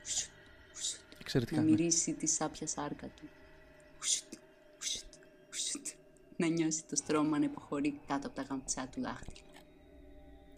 χουσούτ, 0.02 0.30
χουσούτ. 0.74 1.00
Εξαιρετικά. 1.20 1.60
να 1.60 1.62
ναι. 1.62 1.70
μυρίσει 1.70 2.12
τη 2.12 2.26
σάπια 2.26 2.66
σάρκα 2.66 3.06
του. 3.06 3.28
Ουσουτ, 4.00 4.32
ουσουτ, 4.78 5.04
ουσουτ. 5.50 5.86
Να 6.36 6.46
νιώσει 6.46 6.84
το 6.84 6.96
στρώμα 6.96 7.38
να 7.38 7.44
υποχωρεί 7.44 8.00
κάτω 8.06 8.26
από 8.26 8.36
τα 8.36 8.42
γαμψά 8.42 8.88
του 8.88 9.00
δάχτυλα. 9.00 9.46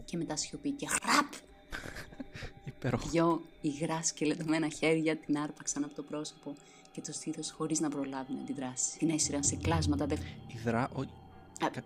Και 0.05 0.17
μετά 0.17 0.35
σιωπή 0.35 0.71
και 0.71 0.87
χραπ! 0.87 1.33
Υπέροχο. 2.65 3.09
Δυο 3.09 3.41
υγρά 3.61 4.03
σκελετωμένα 4.03 4.69
χέρια 4.69 5.15
την 5.17 5.37
άρπαξαν 5.37 5.83
από 5.83 5.95
το 5.95 6.03
πρόσωπο 6.03 6.55
και 6.91 7.01
το 7.01 7.11
στήθος 7.11 7.51
χωρίς 7.51 7.79
να 7.79 7.89
προλάβει 7.89 8.33
να 8.33 8.39
αντιδράσει. 8.39 8.97
Την 8.97 9.09
έσυραν 9.09 9.43
σε 9.43 9.55
κλάσματα 9.55 10.05
δε... 10.05 10.15
Υγρά. 10.47 10.89
Ο... 10.95 11.01
Α, 11.01 11.69
Κα- 11.71 11.83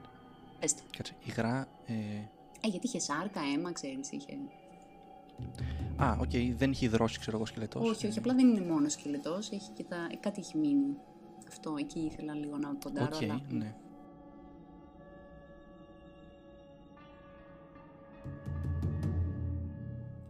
πες 0.60 0.74
το. 0.74 0.82
Κάτσε. 0.98 1.16
Υγρά. 1.26 1.68
Ε... 1.86 1.94
Ε, 2.66 2.68
γιατί 2.68 2.88
είχε 2.88 3.00
σάρκα, 3.00 3.42
αίμα, 3.54 3.72
ξέρεις, 3.72 4.12
είχε. 4.12 4.38
Α, 5.96 6.18
οκ, 6.22 6.56
δεν 6.58 6.72
έχει 6.72 6.88
δρόση, 6.88 7.20
ξέρω 7.20 7.38
εγώ, 7.38 7.46
σκελετός. 7.46 7.90
Όχι, 7.90 8.08
όχι, 8.08 8.18
ε. 8.18 8.20
απλά 8.20 8.34
δεν 8.34 8.48
είναι 8.48 8.66
μόνο 8.66 8.90
σκελετός. 8.90 9.52
Έχει 9.52 9.72
και 9.72 9.84
τα... 9.84 9.96
Ε, 10.12 10.16
κάτι 10.16 10.40
έχει 10.40 10.58
μείνει. 10.58 10.98
Αυτό, 11.48 11.76
εκεί 11.80 12.00
ήθελα 12.00 12.34
λίγο 12.34 12.58
να 12.58 12.76
ποντάρω. 12.76 13.18
Okay, 13.18 13.24
αλλά... 13.24 13.42
ναι. 13.50 13.76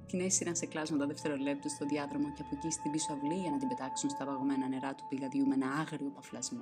Την 0.08 0.20
έσυραν 0.20 0.56
σε 0.56 0.66
κλάσματα 0.66 1.06
δευτερολέπτου 1.06 1.70
στο 1.70 1.86
διάδρομο 1.86 2.34
και 2.34 2.42
από 2.42 2.56
εκεί 2.58 2.72
στην 2.72 2.92
πίσω 2.92 3.14
αυλή 3.14 3.40
για 3.40 3.52
να 3.52 3.58
την 3.58 3.68
πετάξουν 3.68 4.10
στα 4.10 4.26
παγωμένα 4.26 4.68
νερά 4.68 4.96
του 4.96 5.04
πηγαδιού 5.10 5.48
με 5.48 5.54
ένα 5.54 5.68
άγριο 5.68 6.12
παφλασμό. 6.16 6.62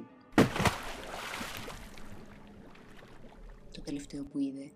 Το 3.71 3.81
τελευταίο 3.81 4.23
που 4.23 4.39
είδε 4.39 4.71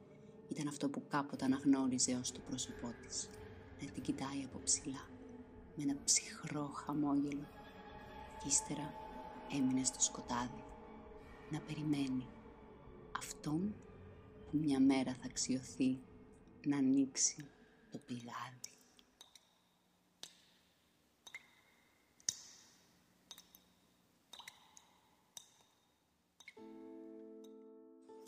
ήταν 0.49 0.67
αυτό 0.67 0.89
που 0.89 1.07
κάποτε 1.07 1.45
αναγνώριζε 1.45 2.15
ως 2.15 2.31
το 2.31 2.39
πρόσωπό 2.39 2.93
της. 3.01 3.29
Να 3.81 3.91
την 3.91 4.03
κοιτάει 4.03 4.43
από 4.45 4.59
ψηλά, 4.63 5.09
με 5.75 5.83
ένα 5.83 5.95
ψυχρό 6.03 6.65
χαμόγελο. 6.65 7.47
Και 8.39 8.47
ύστερα 8.47 8.93
έμεινε 9.51 9.83
στο 9.83 9.99
σκοτάδι, 9.99 10.63
να 11.51 11.59
περιμένει 11.59 12.27
αυτόν 13.17 13.75
που 14.45 14.57
μια 14.57 14.79
μέρα 14.79 15.13
θα 15.13 15.25
αξιωθεί 15.25 15.99
να 16.65 16.77
ανοίξει 16.77 17.47
το 17.91 17.97
πηγάδι. 17.97 18.59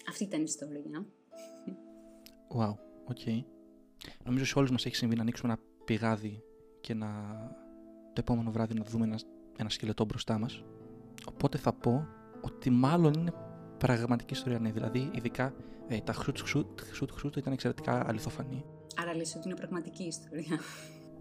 Αυτή 0.09 0.23
ήταν 0.23 0.39
η 0.39 0.45
ιστορία. 0.47 1.18
Wow, 2.55 2.73
OK. 3.05 3.17
Okay. 3.25 3.43
Νομίζω 4.25 4.45
σε 4.45 4.57
όλους 4.59 4.71
μας 4.71 4.85
έχει 4.85 4.95
συμβεί 4.95 5.15
να 5.15 5.21
ανοίξουμε 5.21 5.51
ένα 5.51 5.61
πηγάδι 5.85 6.43
και 6.81 6.93
να 6.93 7.07
το 8.13 8.21
επόμενο 8.21 8.51
βράδυ 8.51 8.73
να 8.73 8.83
δούμε 8.83 9.05
ένα, 9.05 9.19
ένα 9.57 9.69
σκελετό 9.69 10.05
μπροστά 10.05 10.37
μας. 10.37 10.63
Οπότε 11.27 11.57
θα 11.57 11.73
πω 11.73 12.07
ότι 12.41 12.69
μάλλον 12.69 13.13
είναι 13.13 13.33
πραγματική 13.77 14.33
ιστορία. 14.33 14.59
Ναι, 14.59 14.71
δηλαδή, 14.71 15.09
ειδικά 15.13 15.53
ε, 15.87 15.99
τα 15.99 16.13
χρούτ 16.13 16.37
χρούτ 16.93 17.11
χρούτ 17.11 17.35
ήταν 17.35 17.53
εξαιρετικά 17.53 18.07
αληθοφανή. 18.07 18.65
Άρα 19.01 19.15
λες 19.15 19.35
ότι 19.35 19.47
είναι 19.47 19.57
πραγματική 19.57 20.03
ιστορία. 20.03 20.59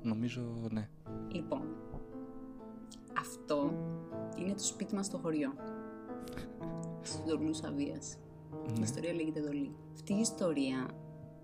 Νομίζω, 0.02 0.68
ναι. 0.70 0.88
Λοιπόν, 1.32 1.62
αυτό 3.18 3.72
είναι 4.38 4.52
το 4.52 4.64
σπίτι 4.64 4.94
μας 4.94 5.06
στο 5.06 5.18
χωριό. 5.18 5.54
Στους 7.02 7.22
Δολούς 7.24 7.62
Αβίας. 7.62 8.18
Η 8.68 8.78
ναι. 8.78 8.84
ιστορία 8.84 9.12
λέγεται 9.12 9.40
Δολοί. 9.40 9.76
Αυτή 9.94 10.14
η 10.14 10.20
ιστορία, 10.20 10.88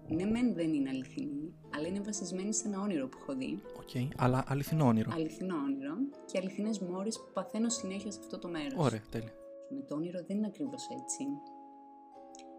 ναι 0.09 0.25
μεν 0.25 0.55
δεν 0.55 0.75
είναι 0.75 0.89
αληθινή, 0.89 1.55
αλλά 1.75 1.87
είναι 1.87 2.01
βασισμένη 2.01 2.55
σε 2.55 2.69
ένα 2.69 2.81
όνειρο 2.81 3.09
που 3.09 3.19
έχω 3.21 3.35
δει. 3.35 3.63
OK, 3.77 3.89
okay. 3.95 4.09
αλλά 4.17 4.45
αληθινό 4.47 4.87
όνειρο. 4.87 5.11
Αληθινό 5.15 5.57
όνειρο 5.57 5.95
και 6.27 6.39
αληθινές 6.39 6.79
μόρες 6.79 7.17
που 7.19 7.33
παθαίνω 7.33 7.69
συνέχεια 7.69 8.11
σε 8.11 8.19
αυτό 8.21 8.39
το 8.39 8.49
μέρος. 8.49 8.75
Ωραία, 8.77 9.03
τέλεια. 9.11 9.33
Με 9.71 9.83
το 9.83 9.95
όνειρο 9.95 10.25
δεν 10.27 10.37
είναι 10.37 10.47
ακριβώς 10.47 10.89
έτσι. 11.01 11.25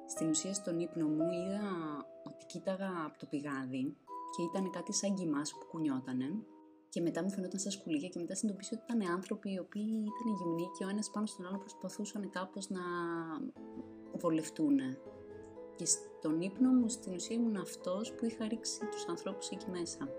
Στην 0.08 0.30
ουσία 0.30 0.54
στον 0.54 0.80
ύπνο 0.80 1.08
μου 1.08 1.30
είδα 1.32 1.62
ότι 2.24 2.46
κοίταγα 2.46 2.90
από 3.06 3.18
το 3.20 3.26
πηγάδι 3.26 3.96
και 4.36 4.42
ήταν 4.42 4.70
κάτι 4.70 4.94
σαν 4.94 5.16
κιμάς 5.16 5.52
που 5.52 5.66
κουνιότανε 5.72 6.26
και 6.90 7.02
μετά 7.02 7.24
μου 7.24 7.30
φαινόταν 7.30 7.60
σαν 7.60 7.72
σκουλίκια 7.72 8.10
και 8.10 8.20
μετά 8.20 8.36
συνειδητοποίησα 8.36 8.82
ότι 8.82 8.94
ήταν 8.94 9.12
άνθρωποι 9.12 9.52
οι 9.52 9.60
οποίοι 9.60 9.84
ήταν 9.84 10.36
γυμνοί 10.40 10.66
και 10.78 10.86
ο 10.86 10.90
ένας 10.90 11.10
πάνω 11.10 11.26
στον 11.26 11.46
άλλο 11.48 11.58
προσπαθούσαν 11.58 12.30
κάπως 12.30 12.70
να 12.70 12.82
βολευτούν. 14.20 14.80
Και 15.76 15.86
στον 15.86 16.42
ύπνο 16.42 16.70
μου 16.70 16.90
στην 16.90 17.14
ουσία 17.14 17.36
ήμουν 17.36 17.56
αυτός 17.56 18.14
που 18.14 18.26
είχα 18.26 18.48
ρίξει 18.48 18.80
τους 18.92 19.06
ανθρώπους 19.08 19.50
εκεί 19.50 19.70
μέσα. 19.70 20.10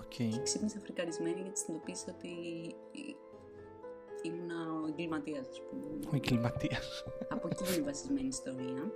Okay. 0.00 0.28
Και 0.30 0.42
ξύπνησα 0.42 0.78
φρικαρισμένη 0.78 1.40
γιατί 1.40 1.58
συνειδητοποίησα 1.58 2.14
ότι 2.16 2.28
ήμουν 4.22 4.50
ο 4.50 4.86
εγκληματίας, 4.88 5.48
ας 5.48 5.62
πούμε. 5.70 5.98
Ο 6.12 6.16
εγκληματίας. 6.16 7.04
Από 7.28 7.48
εκεί 7.50 7.74
είναι 7.74 7.84
βασισμένη 7.84 8.24
η 8.24 8.28
ιστορία. 8.28 8.92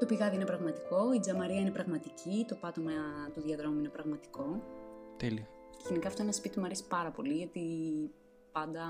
Το 0.00 0.06
πηγάδι 0.06 0.34
είναι 0.34 0.44
πραγματικό, 0.44 1.12
η 1.14 1.18
τζαμαρία 1.18 1.60
είναι 1.60 1.70
πραγματική, 1.70 2.44
το 2.48 2.54
πάτωμα 2.54 2.92
του 3.34 3.40
διαδρόμου 3.40 3.78
είναι 3.78 3.88
πραγματικό. 3.88 4.62
Τέλεια. 5.16 5.48
Γενικά 5.86 6.08
αυτό 6.08 6.22
ένα 6.22 6.32
σπίτι 6.32 6.58
μου 6.58 6.64
αρέσει 6.64 6.86
πάρα 6.86 7.10
πολύ 7.10 7.34
γιατί 7.34 7.60
πάντα 8.52 8.84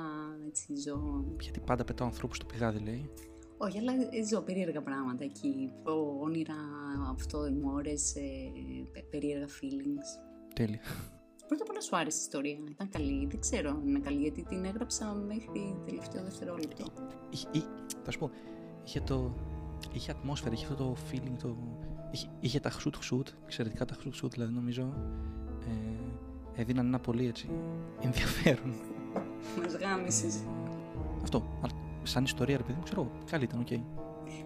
έτσι 0.47 0.77
ζω. 0.77 1.25
Γιατί 1.41 1.61
πάντα 1.61 1.85
πετάω 1.85 2.07
ανθρώπους 2.07 2.37
στο 2.37 2.47
πηγάδι, 2.47 2.79
λέει. 2.79 3.11
Όχι, 3.57 3.79
αλλά 3.79 3.93
ζω 4.31 4.41
περίεργα 4.41 4.83
πράγματα 4.83 5.25
εκεί. 5.25 5.73
Όνειρα, 6.23 6.55
αυτό, 7.11 7.51
μόρες, 7.63 8.15
ε, 8.17 9.03
περίεργα 9.11 9.47
feelings. 9.47 10.23
Τέλεια. 10.55 10.81
Πρώτα 11.49 11.63
απ' 11.63 11.71
όλα 11.71 11.81
σου 11.81 11.97
άρεσε 11.97 12.19
η 12.19 12.21
ιστορία. 12.21 12.59
Ήταν 12.71 12.89
καλή. 12.89 13.27
Δεν 13.27 13.41
ξέρω 13.41 13.71
αν 13.71 13.89
είναι 13.89 13.99
καλή 13.99 14.21
γιατί 14.21 14.43
την 14.43 14.65
έγραψα 14.65 15.13
μέχρι 15.13 15.77
τελευταίο 15.85 16.23
δευτερόλεπτο. 16.23 16.85
θα 18.05 18.11
σου 18.11 18.19
πω, 18.19 18.31
είχε 18.85 19.01
το. 19.01 19.35
Είχε 19.93 20.11
ατμόσφαιρα, 20.11 20.55
είχε 20.55 20.65
αυτό 20.65 20.77
το 20.77 20.97
feeling, 21.11 21.37
το... 21.43 21.57
Είχε, 22.11 22.29
είχε 22.41 22.61
τα 22.61 22.71
χρυσούτ 22.71 22.95
χρυσούτ, 22.95 23.29
εξαιρετικά 23.45 23.85
τα 23.85 23.93
χρυσούτ 23.93 24.13
χρυσούτ, 24.13 24.33
δηλαδή 24.33 24.53
νομίζω 24.53 24.95
ε, 25.61 26.61
έδιναν 26.61 26.87
ένα 26.87 26.99
πολύ 26.99 27.27
έτσι 27.27 27.49
ενδιαφέρον. 28.01 28.75
Μας 29.63 29.75
γάμισες. 29.75 30.43
Αυτό, 31.23 31.59
σαν 32.05 32.25
ιστορία 32.25 32.57
ρε 32.57 32.63
παιδί 32.63 32.79
μου, 32.79 32.83
ξέρω, 32.83 33.11
καλή 33.31 33.45
ήταν, 33.45 33.61
OK. 33.61 33.67
Okay. 33.71 33.83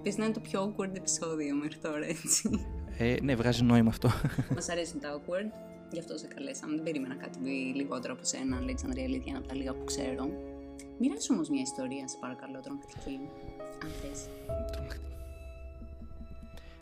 Πες 0.03 0.17
να 0.17 0.25
είναι 0.25 0.35
το 0.35 0.41
πιο 0.41 0.75
awkward 0.77 0.97
επεισόδιο 0.97 1.55
μέχρι 1.55 1.79
τώρα, 1.79 2.07
έτσι. 2.07 2.67
Ε, 2.99 3.17
ναι, 3.23 3.35
βγάζει 3.35 3.63
νόημα 3.63 3.89
αυτό. 3.89 4.11
Μας 4.55 4.69
αρέσουν 4.69 5.01
τα 5.01 5.21
awkward. 5.21 5.51
Γι' 5.93 5.99
αυτό 5.99 6.19
σε 6.19 6.27
καλέσαμε. 6.27 6.75
Δεν 6.75 6.85
περίμενα 6.85 7.15
κάτι 7.15 7.39
λιγότερο 7.75 8.13
από 8.13 8.25
σένα, 8.25 8.57
Αλέξανδρε. 8.57 9.05
Αλήθεια, 9.05 9.37
από 9.39 9.49
τα 9.49 9.55
λίγα 9.55 9.75
που 9.75 9.85
ξέρω. 9.85 10.31
Μοιράσου 10.99 11.35
όμως 11.35 11.49
μια 11.49 11.63
ιστορία, 11.63 12.09
σε 12.09 12.17
παρακαλώ, 12.21 12.61
τρομακτική. 12.61 13.19
Αν 13.83 13.91
θες. 14.01 14.29
Τρομακτική. 14.73 15.18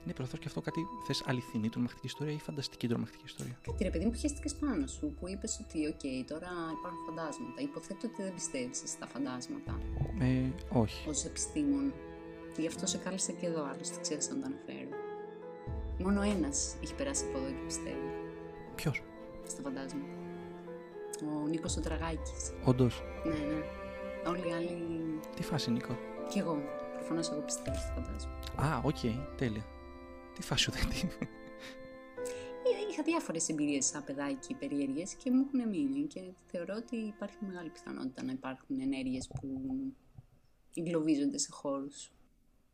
Ναι, 0.07 0.13
προωθώ 0.13 0.37
και 0.37 0.45
αυτό 0.47 0.61
κάτι. 0.61 0.87
Θες 1.07 1.23
αληθινή 1.27 1.69
τρομακτική 1.69 2.07
ιστορία 2.07 2.33
ή 2.33 2.39
φανταστική 2.39 2.89
τρομακτική 2.89 3.25
ιστορία; 3.25 3.59
Κάτι 3.65 3.85
ρε 3.85 3.91
παιδί 3.91 4.05
μου 4.05 4.11
που 4.11 4.19
χέστηκες 4.19 4.55
πάνω 4.55 4.87
σου, 4.87 5.15
που 5.21 5.29
είπες 5.29 5.61
ότι, 5.65 5.87
οκ, 5.87 6.29
τώρα 6.31 6.51
υπάρχουν 6.79 7.03
φαντάσματα. 7.09 7.61
Υποθέτω 7.63 8.07
ότι 8.07 8.23
δεν 8.23 8.35
πιστεύει 8.35 8.75
στα 8.75 9.07
φαντάσματα. 9.07 9.81
Ε, 10.21 10.51
όχι. 10.73 11.09
Ως 11.09 11.13
επιστήμων. 11.27 11.93
Γι' 12.57 12.67
αυτό 12.67 12.87
σε 12.87 12.99
κάλεσα 12.99 13.33
και 13.33 13.47
εδώ, 13.47 13.65
άλλωστε 13.65 14.01
ξέχασα 14.01 14.35
να 14.35 14.41
το 14.41 14.47
αναφέρω. 14.47 14.97
Μόνο 15.99 16.23
ένας 16.23 16.77
έχει 16.83 16.95
περάσει 16.95 17.25
από 17.29 17.39
εδώ 17.39 17.49
και 17.49 17.65
πιστεύει. 17.67 18.11
Ποιος; 18.75 19.03
Στα 19.47 19.63
φαντάσματα. 19.63 20.07
Ο 21.45 21.49
Νίκος 21.49 21.77
ο 21.77 21.81
Τραγάκης. 21.81 22.53
Όντως. 22.65 23.03
Ναι, 23.25 23.39
ναι. 23.51 23.61
Όλοι 24.31 24.49
οι 24.49 24.53
άλλοι. 24.53 24.77
Τι 25.37 25.43
φάση, 25.43 25.71
Νίκο; 25.71 25.99
Κι 26.29 26.39
εγώ. 26.39 26.59
Προφανώς 26.95 27.31
εγώ 27.31 27.41
πιστεύω 27.41 27.77
στα 27.77 27.93
φαντάσματα. 27.95 28.63
Α, 28.63 28.81
OK, 28.85 28.97
okay, 29.03 29.15
τέλεια. 29.37 29.65
Τι 30.37 30.43
φάση 30.43 30.71
δεν 30.71 30.91
ε, 30.91 31.27
Είχα 32.91 33.03
διάφορες 33.03 33.49
εμπειρίες 33.49 33.87
σαν 33.87 34.05
παιδάκι 34.05 34.55
περίεργες 34.55 35.15
και 35.15 35.31
μου 35.31 35.47
έχουν 35.47 35.69
μείνει 35.69 36.07
και 36.07 36.21
θεωρώ 36.47 36.75
ότι 36.77 36.97
υπάρχει 36.97 37.37
μεγάλη 37.41 37.71
πιθανότητα 37.71 38.23
να 38.23 38.33
υπάρχουν 38.33 38.81
ενέργειες 38.81 39.29
που 39.29 39.61
εγκλωβίζονται 40.75 41.39
σε 41.39 41.49
χώρους. 41.51 42.11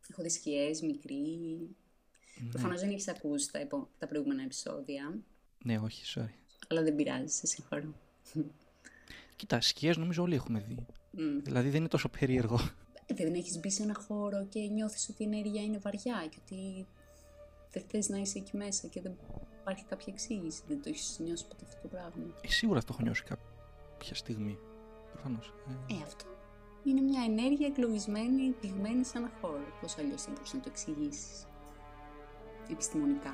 Έχω 0.09 0.21
δει 0.21 0.29
σκιές, 0.29 0.81
μικροί. 0.81 1.17
Ναι. 2.41 2.49
Προφανώς 2.49 2.79
δεν 2.79 2.89
έχει 2.89 3.09
ακούσει 3.09 3.51
τα, 3.51 3.67
τα 3.97 4.07
προηγούμενα 4.07 4.43
επεισόδια. 4.43 5.19
Ναι, 5.63 5.77
όχι, 5.77 6.03
sorry. 6.15 6.33
Αλλά 6.67 6.81
δεν 6.81 6.95
πειράζει, 6.95 7.33
σε 7.33 7.47
συγχωρώ. 7.47 7.93
Κοίτα, 9.35 9.61
σκιές 9.61 9.97
νομίζω 9.97 10.23
όλοι 10.23 10.35
έχουμε 10.35 10.59
δει. 10.59 10.85
Mm. 11.17 11.41
Δηλαδή 11.43 11.69
δεν 11.69 11.79
είναι 11.79 11.87
τόσο 11.87 12.09
περίεργο. 12.09 12.59
Ε, 13.05 13.13
δεν 13.13 13.33
έχεις 13.33 13.59
μπει 13.59 13.69
σε 13.69 13.83
ένα 13.83 13.93
χώρο 13.93 14.45
και 14.45 14.59
νιώθεις 14.59 15.09
ότι 15.09 15.23
η 15.23 15.25
ενέργεια 15.25 15.61
είναι 15.61 15.77
βαριά 15.77 16.27
και 16.29 16.37
ότι 16.45 16.87
δεν 17.73 17.83
θες 17.87 18.09
να 18.09 18.17
είσαι 18.17 18.37
εκεί 18.37 18.57
μέσα 18.57 18.87
και 18.87 19.01
δεν 19.01 19.17
υπάρχει 19.61 19.85
κάποια 19.85 20.13
εξήγηση. 20.13 20.61
Δεν 20.67 20.81
το 20.81 20.89
έχεις 20.89 21.19
νιώσει 21.19 21.47
ποτέ 21.47 21.65
αυτό 21.67 21.81
το 21.81 21.87
πράγμα. 21.87 22.33
Ε, 22.41 22.47
σίγουρα 22.47 22.79
το 22.79 22.87
έχω 22.89 23.01
νιώσει 23.01 23.23
κάποια 23.23 24.15
στιγμή. 24.15 24.57
Προφανώς. 25.11 25.53
Ε. 25.89 25.93
ε, 25.93 26.01
αυτό 26.03 26.25
είναι 26.83 27.01
μια 27.01 27.23
ενέργεια 27.23 27.67
εκλογισμένη, 27.67 28.51
πηγμένη 28.61 29.03
σε 29.05 29.17
ένα 29.17 29.31
χώρο. 29.41 29.65
Πώς 29.81 29.97
αλλιώς 29.97 30.21
θα 30.21 30.31
μπορούσε 30.31 30.55
να 30.55 30.61
το 30.61 30.69
εξηγήσεις 30.71 31.45
επιστημονικά; 32.71 33.33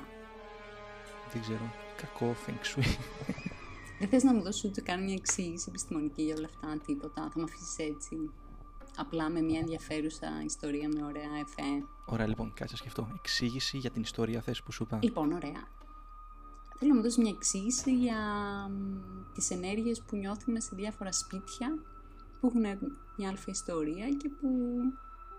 Δεν 1.32 1.40
ξέρω. 1.40 1.72
Κακό 1.96 2.34
feng 2.46 2.78
shui. 2.78 2.96
Δεν 3.98 4.08
θες 4.08 4.22
να 4.22 4.34
μου 4.34 4.42
δώσεις 4.42 4.64
ούτε 4.64 4.80
καν 4.80 5.04
μια 5.04 5.14
εξήγηση 5.14 5.66
επιστημονική 5.68 6.22
για 6.22 6.34
όλα 6.34 6.46
αυτά, 6.46 6.84
τίποτα. 6.86 7.30
Θα 7.32 7.38
με 7.38 7.42
αφήσεις 7.42 7.78
έτσι. 7.78 8.16
Απλά 9.00 9.30
με 9.30 9.40
μια 9.40 9.58
ενδιαφέρουσα 9.58 10.28
ιστορία 10.44 10.88
με 10.88 11.04
ωραία 11.04 11.30
εφέ. 11.40 11.84
Ωραία, 12.06 12.26
λοιπόν, 12.26 12.52
κάτσε 12.54 12.76
σκεφτώ. 12.76 13.08
Εξήγηση 13.14 13.78
για 13.78 13.90
την 13.90 14.02
ιστορία 14.02 14.40
θες 14.40 14.62
που 14.62 14.72
σου 14.72 14.82
είπα. 14.82 14.98
Λοιπόν, 15.02 15.32
ωραία. 15.32 15.68
Θέλω 16.78 16.90
να 16.90 16.96
μου 16.96 17.02
δώσεις 17.02 17.18
μια 17.18 17.32
εξήγηση 17.36 17.96
για 17.96 18.18
τις 19.34 19.50
ενέργειες 19.50 20.02
που 20.02 20.16
νιώθουμε 20.16 20.60
σε 20.60 20.70
διάφορα 20.76 21.12
σπίτια 21.12 21.68
που 22.40 22.46
έχουν 22.46 22.60
μια 23.16 23.28
αλφα 23.28 23.50
ιστορία 23.50 24.08
και 24.08 24.28
που 24.28 24.48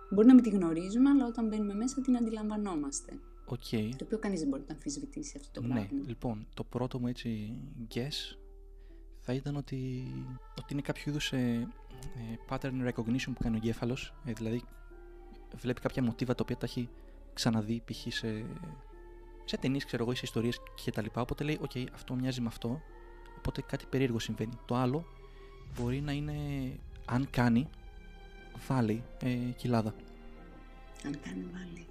μπορεί 0.09 0.27
να 0.27 0.33
μην 0.33 0.43
τη 0.43 0.49
γνωρίζουμε, 0.49 1.09
αλλά 1.09 1.25
όταν 1.25 1.47
μπαίνουμε 1.47 1.73
μέσα 1.73 2.01
την 2.01 2.17
αντιλαμβανόμαστε. 2.17 3.19
Okay. 3.45 3.89
Το 3.97 4.05
οποίο 4.05 4.19
κανείς 4.19 4.39
δεν 4.39 4.49
μπορεί 4.49 4.63
να 4.67 4.73
αμφισβητήσει 4.73 5.37
αυτό 5.37 5.61
το 5.61 5.67
ναι, 5.67 5.73
πράγμα. 5.73 6.03
λοιπόν, 6.07 6.47
το 6.53 6.63
πρώτο 6.63 6.99
μου 6.99 7.07
έτσι 7.07 7.53
guess 7.93 8.37
θα 9.21 9.33
ήταν 9.33 9.55
ότι, 9.55 10.05
ότι 10.57 10.73
είναι 10.73 10.81
κάποιο 10.81 11.03
είδους 11.05 11.31
ε, 11.31 11.67
ε, 12.15 12.37
pattern 12.49 12.89
recognition 12.89 13.31
που 13.33 13.43
κάνει 13.43 13.55
ο 13.55 13.59
εγκέφαλος. 13.63 14.13
Ε, 14.25 14.33
δηλαδή, 14.33 14.63
βλέπει 15.55 15.81
κάποια 15.81 16.03
μοτίβα 16.03 16.35
τα 16.35 16.39
οποία 16.43 16.57
τα 16.57 16.65
έχει 16.65 16.89
ξαναδεί 17.33 17.81
π.χ. 17.85 18.13
σε, 18.13 18.45
σε 19.45 19.57
ταινίες, 19.57 19.85
ξέρω 19.85 20.03
εγώ, 20.03 20.11
ή 20.11 20.15
σε 20.15 20.21
ιστορίες 20.25 20.59
κτλ. 20.85 21.05
Οπότε 21.13 21.43
λέει: 21.43 21.59
OK, 21.69 21.85
αυτό 21.93 22.13
μοιάζει 22.13 22.41
με 22.41 22.47
αυτό. 22.47 22.81
Οπότε 23.37 23.61
κάτι 23.61 23.85
περίεργο 23.89 24.19
συμβαίνει. 24.19 24.53
Το 24.65 24.75
άλλο 24.75 25.05
μπορεί 25.75 26.01
να 26.01 26.11
είναι, 26.11 26.33
αν 27.05 27.27
κάνει, 27.29 27.67
βάλει 28.67 29.03
ε, 29.19 29.35
κοιλάδα. 29.35 29.93
Αν 31.05 31.19
κάνει 31.19 31.45
βάλει. 31.53 31.85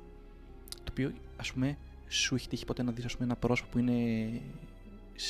Το 0.69 0.91
οποίο, 0.91 1.13
ας 1.37 1.53
πούμε, 1.53 1.77
σου 2.09 2.35
έχει 2.35 2.49
τύχει 2.49 2.65
ποτέ 2.65 2.83
να 2.83 2.93
δεις 2.93 3.05
ας 3.05 3.13
πούμε, 3.13 3.25
ένα 3.25 3.37
πρόσωπο 3.37 3.69
που 3.71 3.79
είναι 3.79 4.29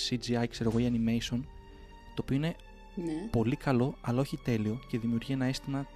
CGI, 0.09 0.47
ξέρω 0.49 0.71
εγώ, 0.71 0.79
ή 0.79 0.93
animation, 0.93 1.41
το 2.15 2.23
οποίο 2.23 2.37
είναι 2.37 2.57
Ναι. 2.95 3.29
πολύ 3.31 3.57
καλό, 3.57 3.95
αλλά 4.01 4.21
όχι 4.21 4.37
τέλειο 4.37 4.81
και 4.89 4.99
δημιουργεί 4.99 5.33
ένα 5.33 5.45
αίσθημα. 5.45 5.87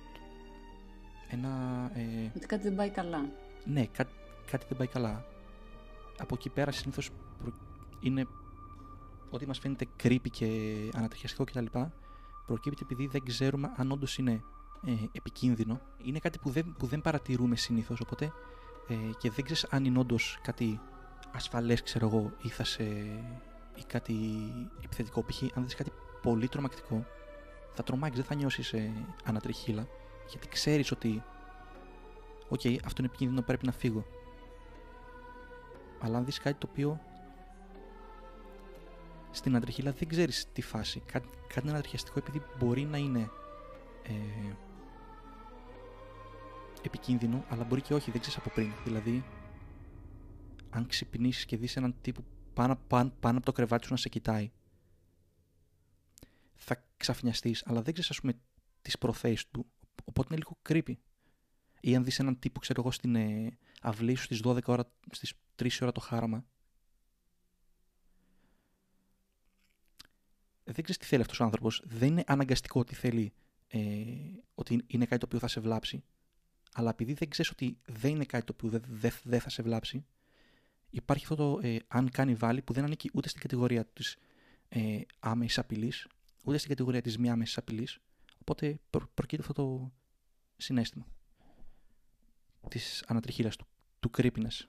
Ένα. 1.28 1.48
Ε, 1.94 2.30
Ότι 2.36 2.46
κάτι 2.46 2.62
δεν 2.62 2.74
πάει 2.74 2.90
καλά. 2.90 3.28
ναι, 3.64 3.86
κά, 3.86 4.06
κάτι 4.50 4.64
δεν 4.68 4.78
πάει 4.78 4.86
καλά. 4.86 5.24
Από 6.18 6.34
εκεί 6.34 6.48
πέρα 6.48 6.70
συνήθως 6.70 7.10
είναι 8.00 8.26
ότι 9.30 9.46
μας 9.46 9.58
φαίνεται 9.58 9.86
creepy 10.02 10.30
και 10.30 10.46
ανατριχιαστικό 10.94 11.44
κτλ. 11.44 11.64
Προκύπτει 12.46 12.82
επειδή 12.82 13.06
δεν 13.06 13.22
ξέρουμε 13.24 13.72
αν 13.76 13.90
όντως 13.90 14.18
είναι 14.18 14.42
ε, 14.86 14.90
επικίνδυνο. 15.12 15.80
Είναι 16.04 16.18
κάτι 16.18 16.38
που 16.38 16.50
δεν, 16.50 16.74
που 16.78 16.86
δεν 16.86 17.00
παρατηρούμε 17.00 17.56
συνήθως. 17.56 18.00
Οπότε 18.00 18.32
ε, 18.88 18.94
και 19.18 19.30
δεν 19.30 19.44
ξέρεις 19.44 19.64
αν 19.70 19.84
είναι 19.84 19.98
όντως 19.98 20.38
κάτι 20.42 20.80
ασφαλές, 21.32 21.82
ξέρω 21.82 22.06
εγώ, 22.06 22.32
ή 22.42 22.48
θα 22.48 22.64
σε. 22.64 22.84
Ή 23.74 23.84
κάτι 23.86 24.14
επιθετικό. 24.84 25.24
Π.χ. 25.24 25.42
αν 25.54 25.64
δεις 25.64 25.74
κάτι 25.74 25.92
πολύ 26.22 26.48
τρομακτικό, 26.48 27.06
θα 27.72 27.82
τρομάξει, 27.82 28.16
δεν 28.16 28.24
θα 28.24 28.34
νιώσει 28.34 28.76
ε, 28.76 28.90
ανατριχίλα, 29.24 29.86
γιατί 30.28 30.48
ξέρεις 30.48 30.90
ότι. 30.90 31.22
Οκ, 32.48 32.60
αυτό 32.60 32.94
είναι 32.98 33.06
επικίνδυνο, 33.06 33.42
πρέπει 33.42 33.66
να 33.66 33.72
φύγω. 33.72 34.06
Αλλά 36.00 36.16
αν 36.16 36.24
δεις 36.24 36.38
κάτι 36.38 36.58
το 36.58 36.68
οποίο 36.70 37.00
στην 39.30 39.56
αντριχίλα 39.56 39.92
δεν 39.92 40.08
ξέρεις 40.08 40.46
τη 40.52 40.62
φάση. 40.62 41.02
Κάτι, 41.06 41.28
κάτι 41.46 41.68
ανατριχιαστικό 41.68 42.18
επειδή 42.18 42.42
μπορεί 42.58 42.84
να 42.84 42.96
είναι 42.96 43.30
ε, 44.02 44.54
επικίνδυνο, 46.82 47.44
αλλά 47.48 47.64
μπορεί 47.64 47.80
και 47.80 47.94
όχι, 47.94 48.10
δεν 48.10 48.20
ξέρεις 48.20 48.38
από 48.38 48.50
πριν. 48.54 48.72
Δηλαδή, 48.84 49.24
αν 50.70 50.86
ξυπνήσεις 50.86 51.44
και 51.44 51.56
δεις 51.56 51.76
έναν 51.76 51.94
τύπο 52.00 52.24
πάνω, 52.54 52.76
πάνω, 52.76 53.10
πάνω 53.20 53.36
από 53.36 53.46
το 53.46 53.52
κρεβάτι 53.52 53.84
σου 53.86 53.92
να 53.92 53.96
σε 53.98 54.08
κοιτάει, 54.08 54.50
θα 56.54 56.84
ξαφνιαστείς, 56.96 57.62
αλλά 57.66 57.82
δεν 57.82 57.92
ξέρεις 57.92 58.10
ας 58.10 58.20
πούμε 58.20 58.32
τις 58.82 58.98
προθέσεις 58.98 59.48
του, 59.50 59.66
οπότε 60.04 60.28
είναι 60.34 60.42
λίγο 60.44 60.58
creepy. 60.68 60.94
Ή 61.80 61.96
αν 61.96 62.04
δεις 62.04 62.18
έναν 62.18 62.38
τύπο, 62.38 62.60
ξέρω 62.60 62.80
εγώ, 62.80 62.90
στην 62.90 63.14
ε, 63.14 63.58
αυλή 63.80 64.14
σου 64.14 64.22
στις 64.24 64.40
12 64.44 64.62
ώρα, 64.66 64.90
στις 65.10 65.32
3 65.56 65.68
ώρα 65.80 65.92
το 65.92 66.00
χάραμα, 66.00 66.44
δεν 70.64 70.74
ξέρεις 70.84 70.96
τι 70.98 71.04
θέλει 71.06 71.22
αυτός 71.22 71.40
ο 71.40 71.44
άνθρωπος. 71.44 71.82
Δεν 71.84 72.08
είναι 72.08 72.24
αναγκαστικό 72.26 72.80
ότι 72.80 72.94
θέλει 72.94 73.32
ε, 73.68 73.80
ότι 74.54 74.84
είναι 74.86 75.04
κάτι 75.04 75.20
το 75.20 75.26
οποίο 75.26 75.38
θα 75.38 75.48
σε 75.48 75.60
βλάψει. 75.60 76.04
Αλλά 76.72 76.90
επειδή 76.90 77.12
δεν 77.12 77.28
ξέρεις 77.28 77.50
ότι 77.50 77.78
δεν 77.86 78.10
είναι 78.10 78.24
κάτι 78.24 78.44
το 78.44 78.52
οποίο 78.56 78.68
δεν 78.70 78.82
δεν- 78.88 79.12
δεν 79.22 79.40
θα 79.40 79.50
σε 79.50 79.62
βλάψει, 79.62 80.06
υπάρχει 80.94 81.22
αυτό 81.30 81.36
το 81.36 81.66
ε, 81.66 81.76
αν 81.88 82.10
κάνει 82.10 82.34
βάλει 82.34 82.62
που 82.62 82.72
δεν 82.72 82.84
ανήκει 82.84 83.10
ούτε 83.14 83.28
στην 83.28 83.40
κατηγορία 83.40 83.84
της 83.84 84.16
ε, 84.68 85.00
άμεσης 85.18 85.58
απειλής, 85.58 86.06
ούτε 86.44 86.56
στην 86.58 86.70
κατηγορία 86.70 87.00
της 87.02 87.18
μη 87.18 87.30
άμεσης 87.30 87.58
απειλής. 87.58 87.98
Οπότε 88.40 88.78
προ, 88.90 89.08
προκύπτει 89.14 89.46
αυτό 89.48 89.62
το 89.62 89.92
συνέστημα 90.56 91.06
της 92.68 93.04
ανατριχίλα 93.06 93.48
του, 93.50 93.66
του 94.00 94.10
creepiness. 94.18 94.66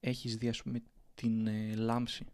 Έχεις 0.00 0.36
δει, 0.36 0.48
ας 0.48 0.62
πούμε, 0.62 0.82
την 1.14 1.46
ε, 1.46 1.74
λάμψη 1.74 2.24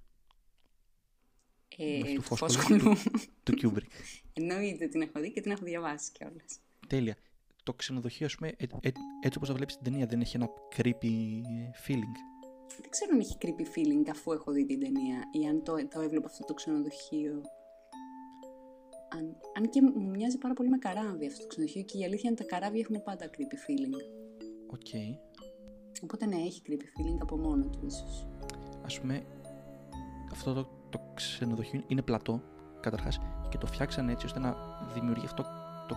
Ε, 1.76 2.00
Όχι 2.02 2.14
του 2.14 2.20
του 2.20 2.36
φόσκολου. 2.36 2.80
φόσκολου. 2.80 2.96
του 3.42 3.52
Kubrick; 3.62 3.86
Εννοείται 4.32 4.86
την 4.86 5.00
έχω 5.02 5.20
δει 5.20 5.32
και 5.32 5.40
την 5.40 5.50
έχω 5.50 5.64
διαβάσει 5.64 6.12
κιόλας. 6.12 6.60
Τέλεια. 6.86 7.16
Το 7.62 7.74
ξενοδοχείο, 7.74 8.26
ας 8.26 8.34
πούμε, 8.34 8.48
ε, 8.48 8.64
ε, 8.80 8.88
έτσι 9.22 9.36
όπως 9.36 9.48
το 9.48 9.54
βλέπεις 9.54 9.74
στην 9.74 9.84
ταινία, 9.84 10.06
δεν 10.06 10.20
έχει 10.20 10.36
ένα 10.36 10.48
creepy 10.76 11.42
feeling. 11.86 12.16
Δεν 12.80 12.90
ξέρω 12.90 13.10
αν 13.12 13.20
έχει 13.20 13.36
creepy 13.42 13.66
feeling 13.74 14.08
αφού 14.10 14.32
έχω 14.32 14.52
δει 14.52 14.66
την 14.66 14.80
ταινία 14.80 15.18
ή 15.32 15.46
αν 15.46 15.62
το, 15.62 15.74
το 15.88 16.00
έβλεπα 16.00 16.26
αυτό 16.26 16.44
το 16.44 16.54
ξενοδοχείο. 16.54 17.42
Αν, 19.08 19.36
αν 19.56 19.68
και 19.68 19.82
μου 19.82 20.10
μοιάζει 20.10 20.38
πάρα 20.38 20.54
πολύ 20.54 20.68
με 20.68 20.78
καράβι 20.78 21.26
αυτό 21.26 21.40
το 21.40 21.46
ξενοδοχείο 21.46 21.82
και 21.82 21.98
η 21.98 22.04
αλήθεια 22.04 22.30
είναι 22.30 22.38
τα 22.38 22.44
καράβια 22.44 22.80
έχουν 22.80 23.02
πάντα 23.02 23.26
creepy 23.26 23.58
feeling. 23.64 23.94
OK. 24.66 25.16
Οπότε 26.02 26.26
ναι, 26.26 26.36
έχει 26.36 26.62
creepy 26.66 26.74
feeling 26.74 27.18
από 27.20 27.36
μόνο 27.36 27.64
του 27.64 27.86
ίσως. 27.86 28.26
Ας 28.82 29.00
πούμε, 29.00 29.24
αυτό 30.32 30.52
το, 30.54 30.68
το 30.90 31.00
ξενοδοχείο 31.14 31.84
είναι 31.86 32.02
πλατό, 32.02 32.42
καταρχάς, 32.80 33.20
και 33.48 33.58
το 33.58 33.66
φτιάξαν 33.66 34.08
έτσι 34.08 34.26
ώστε 34.26 34.38
να 34.38 34.56
δημιουργεί 34.94 35.24
αυτό 35.24 35.44
το 35.88 35.96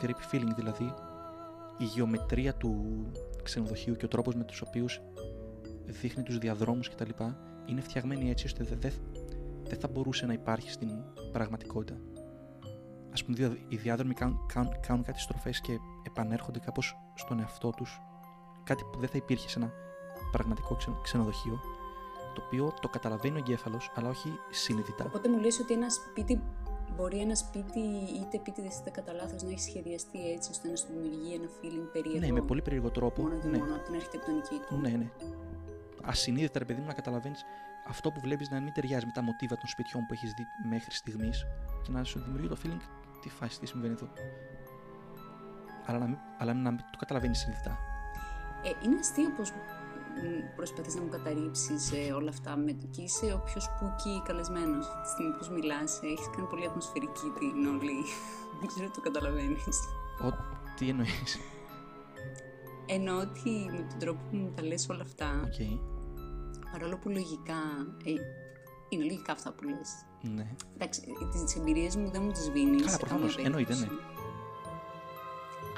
creepy 0.00 0.34
feeling. 0.34 0.54
Δηλαδή, 0.56 0.94
η 1.78 1.84
γεωμετρία 1.84 2.54
του 2.54 3.02
ξενοδοχείου 3.42 3.96
και 3.96 4.04
ο 4.04 4.08
τρόπος 4.08 4.34
με 4.34 4.44
τους 4.44 4.60
οποίους 4.60 5.00
δείχνει 5.86 6.22
τους 6.22 6.38
διαδρόμους 6.38 6.88
κτλ. 6.88 7.10
είναι 7.66 7.80
φτιαγμένη 7.80 8.30
έτσι 8.30 8.46
ώστε 8.46 8.64
δεν 8.64 8.80
δεν- 8.80 8.92
δεν 9.62 9.78
θα 9.78 9.88
μπορούσε 9.88 10.26
να 10.26 10.32
υπάρχει 10.32 10.70
στην 10.70 10.88
πραγματικότητα. 11.32 11.94
Α 13.20 13.24
πούμε, 13.24 13.36
δια- 13.36 13.56
οι 13.68 13.76
διάδρομοι 13.76 14.14
κάνουν, 14.14 14.38
κάνουν, 14.52 14.72
κάνουν 14.86 15.02
κάτι 15.04 15.20
στροφές 15.20 15.60
και 15.60 15.78
επανέρχονται 16.06 16.58
κάπως 16.58 16.96
στον 17.14 17.40
εαυτό 17.40 17.70
τους 17.70 18.00
κάτι 18.64 18.82
που 18.92 18.98
δεν 18.98 19.08
θα 19.08 19.16
υπήρχε 19.16 19.48
σε 19.48 19.58
ένα 19.58 19.72
πραγματικό 20.30 20.74
ξε- 20.76 21.00
ξενοδοχείο 21.02 21.60
το 22.34 22.42
οποίο 22.46 22.72
το 22.80 22.88
καταλαβαίνει 22.88 23.34
ο 23.34 23.38
εγκέφαλος, 23.38 23.90
αλλά 23.94 24.08
όχι 24.08 24.28
συνειδητά. 24.50 25.04
Οπότε 25.04 25.28
μου 25.28 25.38
λες 25.38 25.60
ότι 25.60 25.72
ένα 25.74 25.90
σπίτι 25.90 26.40
μπορεί 26.96 27.20
ένα 27.20 27.34
σπίτι 27.34 27.80
είτε 28.20 28.36
επίτηδε 28.36 28.68
είτε 28.80 28.90
κατά 28.90 29.12
λάθος 29.12 29.42
να 29.42 29.50
έχει 29.50 29.60
σχεδιαστεί 29.60 30.30
έτσι 30.32 30.50
ώστε 30.50 30.68
να 30.68 30.76
σου 30.76 30.86
δημιουργεί 30.92 31.34
ένα 31.34 31.46
feeling 31.60 31.88
περίεργο. 31.92 32.26
Ναι, 32.26 32.32
με 32.32 32.40
πολύ 32.40 32.62
περίεργο 32.62 32.90
τρόπο. 32.90 33.22
Μόνο 33.22 33.38
και 33.38 33.46
ναι. 33.48 33.58
μόνο 33.58 33.74
από 33.74 33.84
την 33.84 33.94
αρχιτεκτονική 33.94 34.60
του. 34.68 34.76
ναι, 34.76 34.88
ναι. 34.88 35.10
Ασυνείδητα, 36.04 36.58
ρε 36.58 36.64
παιδί 36.64 36.80
μου, 36.80 36.86
να 36.86 36.92
καταλαβαίνεις 36.92 37.44
αυτό 37.86 38.10
που 38.10 38.20
βλέπεις 38.20 38.50
να 38.50 38.60
μην 38.60 38.72
ταιριάζει 38.72 39.06
με 39.06 39.12
τα 39.12 39.22
μοτίβα 39.22 39.56
των 39.56 39.68
σπιτιών 39.68 40.06
που 40.06 40.12
έχεις 40.12 40.32
δει 40.32 40.46
μέχρι 40.68 40.94
στιγμής 40.94 41.46
και 41.82 41.92
να 41.92 42.04
σου 42.04 42.20
δημιουργεί 42.20 42.48
το 42.48 42.56
feeling 42.64 42.80
τι 43.20 43.28
φάση, 43.28 43.60
τι 43.60 43.66
συμβαίνει 43.66 43.92
εδώ. 43.92 44.08
Αλλά 45.86 45.98
να 45.98 46.06
μην, 46.06 46.18
αλλά 46.38 46.52
να 46.54 46.70
μην 46.70 46.80
το 46.92 46.98
καταλαβαίνεις 46.98 47.38
συνειδητά. 47.38 47.78
Ε, 48.64 48.70
είναι 48.84 48.98
αστείο 48.98 49.30
πως 49.36 49.50
μ, 49.50 49.56
προσπαθείς 50.56 50.94
να 50.94 51.02
μου 51.02 51.08
καταρρύψεις 51.08 51.92
ε, 51.92 52.12
όλα 52.12 52.28
αυτά 52.28 52.56
με 52.56 52.72
το 52.72 52.86
και 52.90 53.02
είσαι 53.02 53.32
ο 53.32 53.38
πιο 53.38 53.60
spooky 53.68 54.22
καλεσμένος. 54.24 54.86
Τη 55.02 55.08
στιγμή 55.08 55.32
που 55.32 55.52
μιλάς, 55.52 56.00
ε, 56.02 56.06
έχεις 56.06 56.28
κάνει 56.36 56.48
πολύ 56.48 56.64
ατμοσφαιρική 56.66 57.28
την 57.38 57.66
όλη. 57.66 57.96
Δεν 58.58 58.66
ξέρω 58.66 58.86
αν 58.86 58.92
το 58.92 59.00
καταλαβαίνεις. 59.00 59.64
Ο, 60.22 60.28
τι 60.76 60.88
εννοείς. 60.88 61.38
Εννοώ 62.86 63.18
ότι 63.18 63.50
με 63.70 63.86
τον 63.88 63.98
τρόπο 63.98 64.20
που 64.30 64.36
μου 64.36 64.52
τα 64.56 64.62
λες 64.62 64.88
όλα 64.88 65.02
αυτά, 65.02 65.40
Οκ. 65.44 65.91
Παρόλο 66.72 66.96
που 66.98 67.08
λογικά, 67.08 67.60
ε, 68.04 68.10
είναι 68.88 69.04
λογικά 69.04 69.32
αυτά 69.32 69.52
που 69.52 69.64
λες. 69.64 69.90
Ναι. 70.22 70.46
Εντάξει, 70.74 71.02
ε, 71.22 71.44
τις 71.44 71.56
εμπειρίες 71.56 71.96
μου 71.96 72.10
δεν 72.10 72.22
μου 72.22 72.30
τις 72.32 72.42
σβήνεις. 72.42 72.80
Καλά, 72.80 72.90
σε 72.92 72.98
προφανώς, 72.98 73.30
καμία 73.34 73.46
εννοείται, 73.46 73.72
περίπτωση. 73.74 73.94
ναι. 73.94 74.10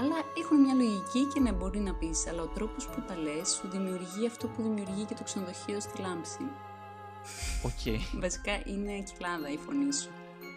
Αλλά 0.00 0.16
έχουν 0.42 0.60
μια 0.60 0.74
λογική 0.74 1.24
και 1.34 1.40
ναι, 1.40 1.52
μπορεί 1.52 1.78
να 1.78 1.94
πεις, 1.94 2.26
αλλά 2.26 2.42
ο 2.42 2.46
τρόπος 2.46 2.86
που 2.86 3.00
τα 3.08 3.16
λες 3.16 3.48
σου 3.48 3.68
δημιουργεί 3.68 4.26
αυτό 4.26 4.46
που 4.48 4.62
δημιουργεί 4.62 5.04
και 5.04 5.14
το 5.14 5.22
ξενοδοχείο 5.22 5.80
στη 5.80 6.00
λάμψη. 6.00 6.40
Οκ. 7.62 8.00
Βασικά 8.20 8.52
είναι 8.64 9.02
κοιλάδα 9.02 9.48
η 9.50 9.56
φωνή 9.56 9.92
σου. 9.94 10.08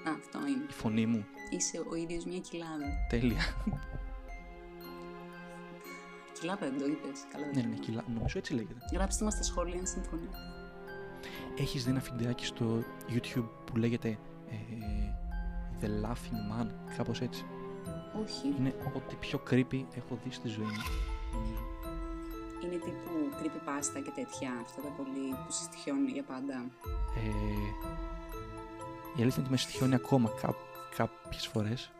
Α, 0.07 0.11
αυτό 0.19 0.39
είναι. 0.39 0.65
Η 0.69 0.73
φωνή 0.73 1.05
μου. 1.05 1.25
Είσαι 1.49 1.83
ο 1.91 1.95
ίδιος 1.95 2.25
μια 2.25 2.39
κοιλάδα. 2.39 2.87
Τέλεια. 3.09 3.43
Κοιλάδα 6.39 6.69
δεν 6.69 6.79
το 6.79 6.85
είπες. 6.85 7.19
Καλά 7.31 7.45
δεν 7.45 7.55
ναι, 7.55 7.61
το 7.61 7.67
ναι, 7.67 7.73
είπα. 7.73 7.83
κιλά. 7.83 8.03
Νομίζω 8.13 8.37
έτσι 8.37 8.53
λέγεται. 8.53 8.79
Γράψτε 8.93 9.23
μας 9.23 9.33
στα 9.33 9.43
σχόλια 9.43 9.79
αν 9.79 9.87
συμφωνείτε. 9.87 10.37
Έχεις 11.57 11.83
δει 11.83 11.89
ένα 11.89 11.99
βιντεάκι 11.99 12.45
στο 12.45 12.83
YouTube 13.09 13.49
που 13.65 13.77
λέγεται 13.77 14.17
ε, 14.49 14.55
The 15.81 15.85
Laughing 16.05 16.61
Man, 16.61 16.67
κάπως 16.97 17.21
έτσι; 17.21 17.45
Όχι. 18.23 18.55
Είναι 18.59 18.75
ό,τι 18.95 19.15
πιο 19.15 19.41
creepy 19.49 19.83
έχω 19.95 20.17
δει 20.23 20.31
στη 20.31 20.47
ζωή 20.47 20.65
μου. 20.65 20.83
νομίζω. 21.33 21.61
Είναι 22.63 22.75
τύπου 22.75 23.09
creepypasta 23.39 24.01
και 24.03 24.11
τέτοια. 24.15 24.51
Αυτά 24.61 24.81
τα 24.81 24.87
πολύ 24.87 25.29
που 25.45 25.51
σε 25.51 25.63
στοιχιώνουν 25.63 26.07
για 26.07 26.23
πάντα. 26.23 26.53
Ε, 27.15 27.29
η 29.15 29.21
αλήθεια 29.21 29.33
είναι 29.37 29.41
ότι 29.41 29.49
με 29.49 29.57
στοιχιώνει 29.57 29.95
ακόμα 29.95 30.29
κά, 30.41 30.55
κάποιες 30.95 31.47
φορές. 31.47 31.91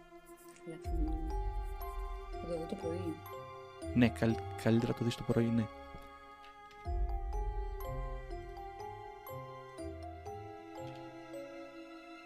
Λάθη. 0.68 0.90
Θα 2.32 2.48
το 2.48 2.58
δω 2.58 2.66
το 2.70 2.76
πρωί. 2.76 3.16
Ναι, 3.98 4.10
καλ, 4.10 4.36
καλύτερα 4.64 4.94
το 4.94 5.04
δεις 5.04 5.16
το 5.16 5.24
πρωί, 5.24 5.46
ναι. 5.46 5.68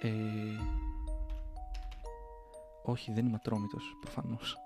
Ε, 0.02 0.12
όχι, 2.84 3.12
δεν 3.12 3.26
είμαι 3.26 3.36
ατρόμητος, 3.36 3.98
προφανώς. 4.02 4.58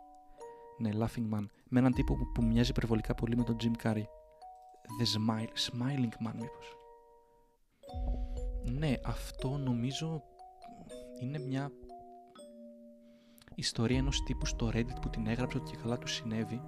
Ναι, 0.78 0.90
Laughing 0.94 1.34
Man. 1.34 1.46
Με 1.70 1.80
έναν 1.80 1.94
τύπο 1.94 2.16
που, 2.16 2.32
που 2.32 2.44
μοιάζει 2.44 2.70
υπερβολικά 2.70 3.16
πολύ 3.16 3.38
με 3.38 3.44
τον 3.44 3.58
Jim 3.60 3.84
Carrey. 3.84 4.06
The 5.00 5.06
Smile, 5.16 5.50
Smiling 5.70 6.28
Man, 6.28 6.34
μήπως. 6.34 6.78
Ναι, 8.64 8.94
αυτό 9.06 9.58
νομίζω 9.58 10.24
είναι 11.22 11.40
μια 11.40 11.72
ιστορία 13.56 13.98
ενός 13.98 14.24
τύπου 14.24 14.46
στο 14.46 14.70
Reddit 14.74 15.02
που 15.02 15.10
την 15.10 15.28
έγραψε 15.28 15.58
ότι 15.58 15.72
και 15.72 15.78
καλά 15.82 15.98
του 15.98 16.08
συνέβη 16.08 16.62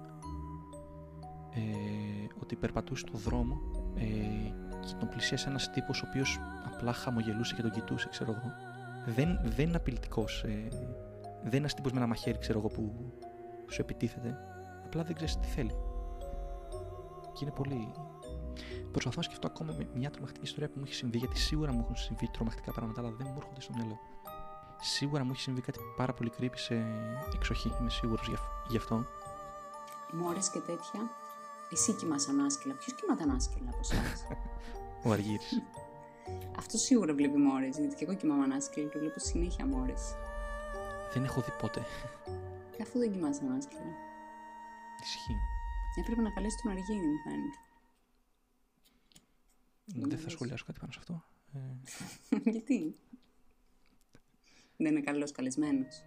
ε, 1.58 2.26
ότι 2.42 2.56
περπατούσε 2.56 3.06
στο 3.06 3.18
δρόμο 3.18 3.60
ε, 3.94 4.04
και 4.80 4.94
τον 4.98 5.08
πλησίασε 5.08 5.48
ένας 5.48 5.70
τύπος 5.70 6.02
ο 6.02 6.06
οποίος 6.08 6.38
απλά 6.74 6.92
χαμογελούσε 6.92 7.54
και 7.54 7.62
τον 7.62 7.70
κοιτούσε 7.70 8.08
ξέρω 8.08 8.30
εγώ 8.30 8.52
δεν, 9.06 9.40
δεν 9.44 9.66
είναι 9.66 9.76
απειλητικός 9.76 10.42
ε, 10.42 10.68
δεν 11.40 11.46
είναι 11.46 11.56
ένας 11.56 11.74
τύπος 11.74 11.92
με 11.92 11.98
ένα 11.98 12.06
μαχαίρι 12.06 12.38
ξέρω 12.38 12.58
εγώ 12.58 12.68
που 12.68 13.12
σου 13.70 13.80
επιτίθεται 13.80 14.36
απλά 14.84 15.02
δεν 15.02 15.14
ξέρεις 15.14 15.38
τι 15.38 15.46
θέλει 15.46 15.74
και 17.32 17.44
είναι 17.44 17.52
πολύ 17.52 17.92
Προσπαθώ 18.90 19.16
να 19.16 19.22
σκεφτώ 19.22 19.46
ακόμα 19.46 19.74
μια 19.94 20.10
τρομακτική 20.10 20.44
ιστορία 20.44 20.68
που 20.68 20.74
μου 20.76 20.84
έχει 20.86 20.94
συμβεί, 20.94 21.18
γιατί 21.18 21.38
σίγουρα 21.38 21.72
μου 21.72 21.80
έχουν 21.82 21.96
συμβεί 21.96 22.28
τρομακτικά 22.28 22.72
πράγματα, 22.72 23.00
αλλά 23.00 23.10
δεν 23.10 23.26
μου 23.30 23.34
έρχονται 23.36 23.60
στο 23.60 23.72
μυαλό. 23.76 23.98
Σίγουρα 24.80 25.24
μου 25.24 25.30
έχει 25.30 25.40
συμβεί 25.40 25.60
κάτι 25.60 25.78
πάρα 25.96 26.12
πολύ 26.12 26.32
creepy 26.38 26.54
σε 26.54 26.86
εξοχή, 27.34 27.72
είμαι 27.80 27.90
σίγουρος 27.90 28.30
γι' 28.68 28.76
αυτό. 28.76 29.04
Μόρες 30.12 30.50
και 30.50 30.58
τέτοια. 30.58 31.00
Εσύ 31.72 31.92
κοιμάσαι 31.92 32.30
ανάσκελα. 32.30 32.74
Ποιος 32.74 32.94
κοιμάται 32.94 33.22
ανάσκελα 33.22 33.68
από 33.68 33.78
εσάς; 33.80 34.26
Ο 35.04 35.10
Αργύρι. 35.10 35.62
Αυτό 36.58 36.78
σίγουρα 36.78 37.14
βλέπει 37.14 37.38
μόρε, 37.38 37.68
γιατί 37.68 37.94
και 37.94 38.04
εγώ 38.04 38.14
κοιμάμαι 38.14 38.44
ανάσκελα 38.44 38.88
και 38.88 38.98
βλέπω 38.98 39.18
συνέχεια 39.18 39.66
μόρε. 39.66 39.94
Δεν 41.12 41.24
έχω 41.24 41.40
δει 41.40 41.50
ποτέ. 41.58 41.82
Και 42.76 42.82
αφού 42.82 42.98
δεν 42.98 43.12
κοιμάσαι 43.12 43.40
ανάσκελα. 43.44 43.92
Ισχύει. 45.02 45.36
Έπρεπε 46.00 46.20
να 46.20 46.30
καλέσει 46.30 46.56
τον 46.62 46.70
Αργύρι, 46.70 47.06
μου 47.06 47.18
φαίνεται. 47.24 47.58
Δεν 50.08 50.18
θα 50.18 50.28
σχολιάσω 50.28 50.64
κάτι 50.64 50.78
πάνω 50.80 50.92
σε 50.92 50.98
αυτό. 50.98 51.24
Ε... 51.52 52.50
Γιατί; 52.54 52.96
Δεν 54.76 54.90
είναι 54.92 55.00
καλός 55.00 55.32
καλεσμένος. 55.32 56.02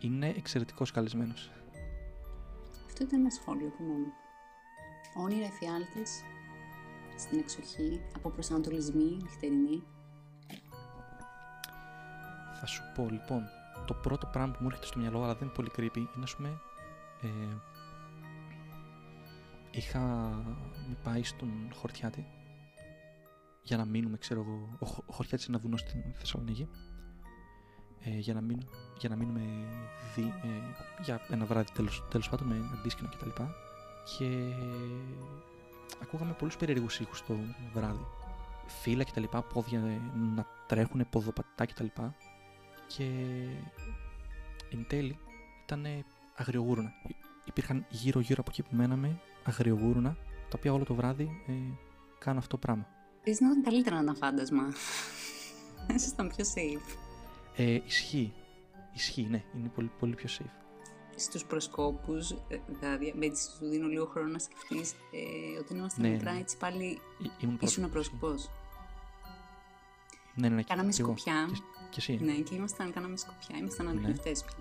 Είναι 0.00 0.28
εξαιρετικός 0.28 0.90
καλεσμένος. 0.90 1.50
Αυτό 2.86 3.04
ήταν 3.04 3.20
ένα 3.20 3.30
σχόλιο 3.30 3.68
που 3.68 3.82
μόνος. 3.82 4.21
Όνειρα 5.16 5.46
εφιάλτες, 5.46 6.22
στην 7.16 7.38
εξοχή, 7.38 8.00
από 8.16 8.30
προσανατολισμοί, 8.30 9.16
νυχτερινή. 9.22 9.82
Θα 12.60 12.66
σου 12.66 12.82
πω 12.94 13.08
λοιπόν, 13.10 13.42
το 13.86 13.94
πρώτο 13.94 14.26
πράγμα 14.26 14.52
που 14.52 14.58
μου 14.60 14.66
έρχεται 14.68 14.86
στο 14.86 14.98
μυαλό, 14.98 15.22
αλλά 15.22 15.34
δεν 15.34 15.42
είναι 15.42 15.54
πολύ 15.54 15.70
creepy, 15.76 15.96
είναι 15.96 16.24
ας 16.24 16.36
πούμε... 16.36 16.60
Ε, 17.22 17.56
είχα 19.70 20.30
πάει 21.02 21.22
στον 21.22 21.50
Χορτιάτη 21.74 22.26
για 23.62 23.76
να 23.76 23.84
μείνουμε, 23.84 24.16
ξέρω 24.16 24.40
εγώ, 24.40 24.76
ο, 24.78 25.02
ο 25.06 25.12
Χορτιάτης 25.12 25.46
είναι 25.46 25.56
ένα 25.56 25.64
βουνό 25.64 25.76
στην 25.76 26.02
Θεσσαλονίκη 26.14 26.68
ε, 28.00 28.18
για, 28.18 28.34
να 28.34 28.40
μην, 28.40 28.68
για 28.98 29.08
να 29.08 29.16
μείνουμε 29.16 29.40
δι, 30.14 30.22
ε, 30.22 31.02
για 31.02 31.20
ένα 31.30 31.44
βράδυ 31.44 31.72
τέλος, 31.72 32.04
τέλος 32.10 32.28
πάντων 32.28 32.46
με 32.46 32.70
αντίσκηνα 32.78 33.08
κτλ. 33.08 33.42
Και, 34.04 34.24
και 35.88 35.98
ακούγαμε 36.02 36.32
πολλούς 36.32 36.56
περίεργους 36.56 37.00
ήχους 37.00 37.24
το 37.26 37.34
βράδυ. 37.72 38.06
Φύλλα 38.66 39.04
κτλ, 39.04 39.24
πόδια 39.52 40.00
να 40.36 40.46
τρέχουν, 40.66 41.06
ποδοπατά 41.10 41.66
κτλ. 41.66 41.86
Και 42.86 43.04
εν 44.72 44.86
τέλει 44.88 45.18
ήταν 45.64 45.86
αγριογούρουνα. 46.34 46.92
Υπήρχαν 47.44 47.86
γύρω-γύρω 47.88 48.40
από 48.40 48.50
εκεί 48.50 48.62
που 48.62 48.76
μέναμε 48.76 49.20
αγριογούρουνα, 49.44 50.16
τα 50.48 50.56
οποία 50.56 50.72
όλο 50.72 50.84
το 50.84 50.94
βράδυ 50.94 51.42
ε, 51.46 51.52
κάνουν 52.18 52.38
αυτό 52.38 52.50
το 52.50 52.58
πράγμα. 52.58 52.86
Ίσως 53.24 53.40
να 53.40 53.50
ήταν 53.50 53.62
καλύτερα 53.62 53.96
να 53.96 54.02
ήταν 54.02 54.16
φάντασμα. 54.16 54.62
Ίσως 55.94 56.10
ήταν 56.12 56.32
πιο 56.36 56.44
safe. 56.54 56.96
Ε, 57.56 57.80
ισχύει. 57.86 58.32
Ισχύει, 58.92 59.26
ναι. 59.30 59.42
Είναι 59.56 59.68
πολύ, 59.68 59.90
πολύ 59.98 60.14
πιο 60.14 60.28
safe. 60.38 60.61
Στους 61.16 61.44
προσκόπους, 61.44 62.30
ε, 62.30 62.58
δηλαδή, 62.66 63.14
έτσι 63.20 63.50
σου 63.50 63.68
δίνω 63.68 63.86
λίγο 63.86 64.06
χρόνο 64.06 64.28
να 64.28 64.38
σκεφτείς, 64.38 64.92
ε, 64.92 65.58
όταν 65.58 65.76
ήμασταν 65.78 66.02
Ναι, 66.04 66.10
μικρά, 66.10 66.32
ναι. 66.32 66.38
έτσι 66.38 66.56
πάλι 66.56 66.84
Ή- 67.18 67.30
ήμουν 67.40 67.58
ήσουν 67.60 67.90
πρόσωπος. 67.90 67.90
πρόσκοπος. 67.90 68.50
Ναι, 70.34 70.48
ναι, 70.48 70.54
ναι. 70.54 70.62
Κάναμε 70.62 70.90
και 70.92 71.00
εγώ. 71.02 71.16
σκοπιά. 71.16 71.48
Και, 71.52 71.60
και 71.90 71.96
εσύ. 71.98 72.18
Ναι, 72.24 72.32
και 72.32 72.54
ήμασταν, 72.54 72.92
κάναμε 72.92 73.16
σκοπιά, 73.16 73.56
ήμασταν 73.58 73.86
Ναι. 73.86 73.92
ανιχνευτές 73.92 74.44
πια. 74.44 74.56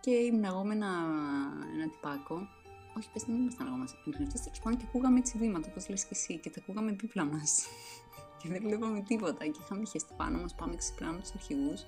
Και 0.00 0.10
ήμουν 0.10 0.44
εγώ 0.44 0.64
με 0.64 0.74
ένα, 0.74 0.90
ένα 1.74 1.88
τυπάκο. 1.90 2.48
Όχι, 2.98 3.08
πες 3.12 3.22
δεν 3.24 3.34
ήμασταν 3.36 3.66
εγώ 3.66 3.76
μας 3.76 3.94
ανιχνευτές, 4.06 4.40
τέλος 4.40 4.58
πάντων 4.60 4.78
και 4.78 4.84
ακούγαμε 4.88 5.18
έτσι 5.18 5.38
βήματα, 5.38 5.68
όπως 5.70 5.88
λες 5.88 6.02
και 6.02 6.08
εσύ, 6.10 6.38
και 6.38 6.50
τα 6.50 6.60
ακούγαμε 6.62 6.92
δίπλα 6.92 7.24
μας. 7.24 7.66
και 8.38 8.48
δεν 8.48 8.62
βλέπαμε 8.62 9.00
τίποτα 9.02 9.46
και 9.46 9.60
είχαμε 9.62 9.84
χεστεί 9.84 10.14
πάνω 10.16 10.38
μας, 10.40 10.54
πάμε 10.54 10.76
ξυπνάμε 10.76 11.20
τους 11.20 11.32
αρχηγούς. 11.34 11.80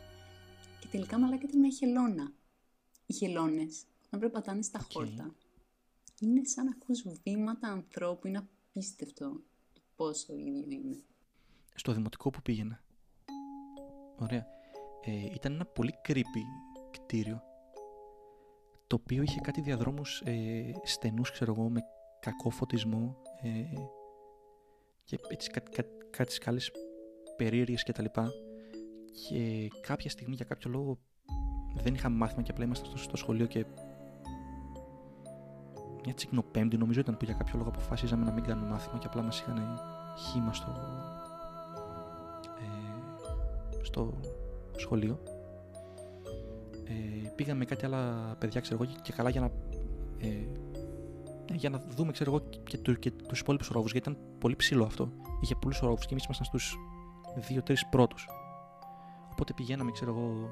Και 0.79 0.87
τελικά 0.90 1.18
μαλάκα 1.18 1.42
ήταν 1.48 1.61
μια 1.61 1.70
χελώνα. 1.70 2.33
Οι 3.06 3.12
χελώνες, 3.14 3.84
όταν 4.06 4.20
περπατάνε 4.20 4.62
στα 4.62 4.80
Οκ. 4.82 4.92
χόρτα, 4.92 5.34
είναι 6.20 6.44
σαν 6.44 6.64
να 6.64 6.70
ακούς 6.70 7.04
βήματα 7.22 7.68
ανθρώπου, 7.68 8.26
είναι 8.26 8.38
απίστευτο 8.38 9.40
το 9.72 9.80
πόσο 9.96 10.34
ίδιο 10.34 10.78
είναι. 10.78 11.02
Στο 11.74 11.92
δημοτικό 11.92 12.30
που 12.30 12.42
πήγαινα. 12.42 12.82
Ωραία. 14.18 14.46
Ε, 15.00 15.24
ήταν 15.34 15.52
ένα 15.52 15.64
πολύ 15.64 15.94
creepy 16.08 16.44
κτίριο 16.90 17.42
το 18.86 19.00
οποίο 19.02 19.22
είχε 19.22 19.40
κάτι 19.40 19.60
διαδρόμους 19.60 20.20
ε, 20.24 20.72
στενούς, 20.82 21.30
ξέρω 21.30 21.54
εγώ, 21.56 21.68
με 21.68 21.80
κακό 22.20 22.50
φωτισμό 22.50 23.16
ε, 23.42 23.48
και 25.04 25.18
έτσι 25.28 25.50
κάτι, 25.50 25.70
κάτι, 25.70 25.88
κάτι 26.10 26.32
σκάλες 26.32 26.70
περίεργες 27.36 27.82
και 27.82 27.92
τα 27.92 28.02
λοιπά 28.02 28.30
και 29.12 29.68
κάποια 29.80 30.10
στιγμή 30.10 30.34
για 30.34 30.44
κάποιο 30.44 30.70
λόγο 30.70 30.98
δεν 31.82 31.94
είχαμε 31.94 32.16
μάθημα 32.16 32.42
και 32.42 32.50
απλά 32.50 32.64
ήμασταν 32.64 32.87
στο, 32.88 32.98
στο 32.98 33.16
σχολείο 33.16 33.46
και 33.46 33.64
μια 36.04 36.14
τσικνοπέμπτη 36.14 36.76
νομίζω 36.76 37.00
ήταν 37.00 37.16
που 37.16 37.24
για 37.24 37.34
κάποιο 37.34 37.58
λόγο 37.58 37.68
αποφάσιζαμε 37.68 38.24
να 38.24 38.32
μην 38.32 38.44
κάνουμε 38.44 38.68
μάθημα 38.68 38.98
και 38.98 39.06
απλά 39.06 39.22
μας 39.22 39.40
είχαν 39.40 39.80
χήμα 40.18 40.52
στο, 40.52 40.70
ε, 42.60 43.82
στο 43.82 44.14
σχολείο 44.76 45.22
ε, 46.84 47.28
πήγαμε 47.37 47.58
με 47.58 47.64
κάτι 47.64 47.84
άλλα 47.84 48.34
παιδιά, 48.38 48.60
ξέρω 48.60 48.82
εγώ, 48.82 48.92
και- 48.92 48.98
και 49.02 49.12
καλά 49.12 49.30
για 49.30 49.40
να, 49.40 49.50
ε, 50.18 50.46
για 51.54 51.70
να 51.70 51.78
δούμε, 51.88 52.12
ξέρω 52.12 52.30
εγώ, 52.30 52.44
και, 52.64 52.78
του, 52.78 52.98
και 52.98 53.10
τους 53.10 53.40
υπόλοιπους 53.40 53.68
ρόβους, 53.68 53.92
γιατί 53.92 54.10
ήταν 54.10 54.22
πολύ 54.38 54.56
ψηλό 54.56 54.84
αυτό. 54.84 55.12
Είχε 55.40 55.54
πολλούς 55.54 55.78
ρόβους 55.78 56.00
και 56.06 56.08
εμείς 56.10 56.24
ήμασταν 56.24 56.46
στους 56.46 56.76
δύο-τρεις 57.48 57.87
πρώτους. 57.87 58.28
Οπότε 59.32 59.52
πηγαίναμε, 59.52 59.90
ξέρω 59.90 60.10
εγώ, 60.10 60.50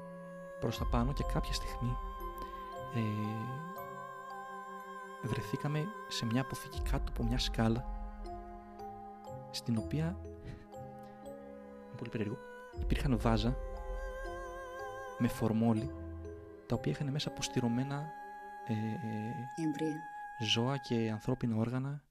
προς 0.62 0.78
τα 0.78 0.84
πάνω 0.84 1.12
και 1.12 1.24
κάποια 1.32 1.52
στιγμή 1.52 1.96
ε, 2.94 3.00
βρεθήκαμε 5.22 5.84
σε 6.08 6.24
μια 6.26 6.40
αποθήκη 6.40 6.80
κάτω 6.90 7.04
από 7.08 7.24
μια 7.24 7.38
σκάλα 7.38 7.84
στην 9.50 9.76
οποία 9.76 10.16
είναι 11.84 11.96
πολύ 11.96 12.10
περίεργο 12.10 12.38
υπήρχαν 12.80 13.18
βάζα 13.18 13.56
με 15.18 15.28
φορμόλι 15.28 15.90
τα 16.66 16.74
οποία 16.74 16.92
είχαν 16.92 17.10
μέσα 17.10 17.28
αποστηρωμένα 17.28 18.10
ε, 18.68 18.72
ε, 18.72 19.64
Εμβρία. 19.64 19.96
ζώα 20.52 20.76
και 20.76 21.10
ανθρώπινα 21.12 21.56
όργανα 21.56 22.04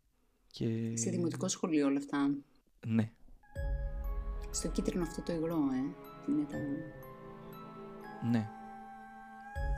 και... 0.47 0.91
Σε 0.93 1.09
δημοτικό 1.09 1.47
σχολείο 1.47 1.87
όλα 1.87 1.97
αυτά. 1.97 2.35
Ναι, 2.87 3.11
Στο 4.51 4.67
κίτρινο 4.67 5.03
αυτό 5.03 5.21
το 5.21 5.33
υγρό, 5.33 5.55
ε. 5.55 5.95
Τι 6.25 6.31
είναι 6.31 6.45
τα... 6.45 6.57
ναι. 8.31 8.47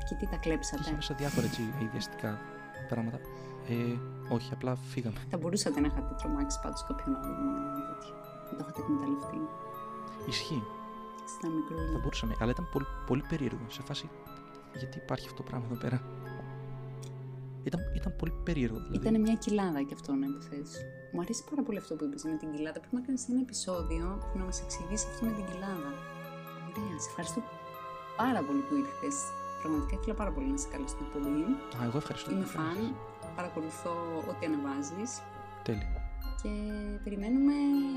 Και 0.07 0.15
τι 0.15 0.25
τα 0.25 0.35
Και 0.35 0.49
κλέψατε. 0.49 0.81
είχε 0.81 0.95
μέσα 0.95 1.13
διάφορα 1.13 1.45
έτσι 1.45 1.73
αειδιαστικά 1.79 2.39
πράγματα. 2.89 3.17
Ε, 3.69 3.97
όχι, 4.33 4.53
απλά 4.53 4.75
φύγαμε. 4.75 5.19
Θα 5.29 5.37
μπορούσατε 5.37 5.79
να 5.79 5.87
είχατε 5.87 6.15
τρομάξει 6.17 6.59
πάντως 6.61 6.83
κάποιον 6.87 7.15
άλλον 7.15 7.37
με 7.75 7.81
τέτοιο. 7.89 8.15
Να 8.51 8.57
το 8.57 8.63
είχατε 8.63 8.81
εκμεταλλευτεί. 8.81 9.39
Ισχύει, 10.27 10.63
Στα 11.27 11.47
μικρό 11.49 11.77
θα 11.93 11.99
μπορούσαμε. 12.01 12.35
Αλλά 12.39 12.51
ήταν 12.51 12.69
πολύ, 12.71 12.85
πολύ 13.07 13.23
περίεργο. 13.29 13.65
Σε 13.67 13.81
φάση, 13.81 14.09
γιατί 14.77 14.97
υπάρχει 14.97 15.25
αυτό 15.29 15.43
το 15.43 15.49
πράγμα 15.49 15.65
εδώ 15.71 15.79
πέρα. 15.83 16.01
Ήταν, 17.63 17.81
ήταν 17.95 18.15
πολύ 18.15 18.33
περίεργο. 18.43 18.77
Δηλαδή. 18.77 18.95
Ήταν 19.07 19.21
μια 19.21 19.35
κοιλάδα 19.35 19.81
και 19.83 19.93
αυτό 19.93 20.13
να 20.13 20.25
υποθέσεις. 20.25 20.81
Μου 21.11 21.21
αρέσει 21.21 21.43
πάρα 21.49 21.61
πολύ 21.63 21.77
αυτό 21.77 21.95
που 21.95 22.03
είπες 22.05 22.23
με 22.23 22.35
την 22.37 22.51
κοιλάδα. 22.51 22.79
Πρέπει 22.79 22.95
να 22.95 23.01
κάνεις 23.01 23.29
ένα 23.29 23.39
επεισόδιο 23.39 24.05
που 24.31 24.37
να 24.37 24.43
μας 24.43 24.61
εξηγήσεις 24.61 25.07
αυτό 25.09 25.25
με 25.25 25.31
την 25.31 25.45
κοιλάδα. 25.45 25.91
Ωραία, 26.69 26.99
σε 27.03 27.07
ευχαριστώ 27.09 27.41
πάρα 28.17 28.41
πολύ 28.47 28.59
που 28.67 28.75
ήρθες. 28.75 29.15
Πραγματικά 29.61 29.95
ήθελα 29.99 30.13
πάρα 30.21 30.31
πολύ 30.31 30.47
να 30.51 30.57
σε 30.57 30.67
καλώ 30.73 30.87
στην 30.87 31.05
εκπομπή. 31.05 31.41
Α, 31.79 31.85
εγώ 31.87 31.97
ευχαριστώ. 31.97 32.31
Είμαι 32.31 32.45
φαν. 32.45 32.95
Παρακολουθώ 33.35 33.93
ό,τι 34.29 34.45
ανεβάζεις 34.45 35.11
Τέλεια. 35.63 35.91
και 36.41 36.49
περιμένουμε 37.03 37.53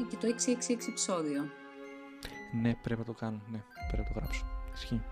και 0.09 0.17
το 0.17 0.27
666 0.27 0.89
επεισόδιο. 0.89 1.41
Ναι, 2.63 2.75
πρέπει 2.83 3.01
να 3.01 3.07
το 3.07 3.13
κάνω. 3.13 3.41
Ναι, 3.53 3.61
πρέπει 3.89 4.03
να 4.03 4.13
το 4.13 4.19
γράψω. 4.19 4.45
Ισχύει. 4.75 5.03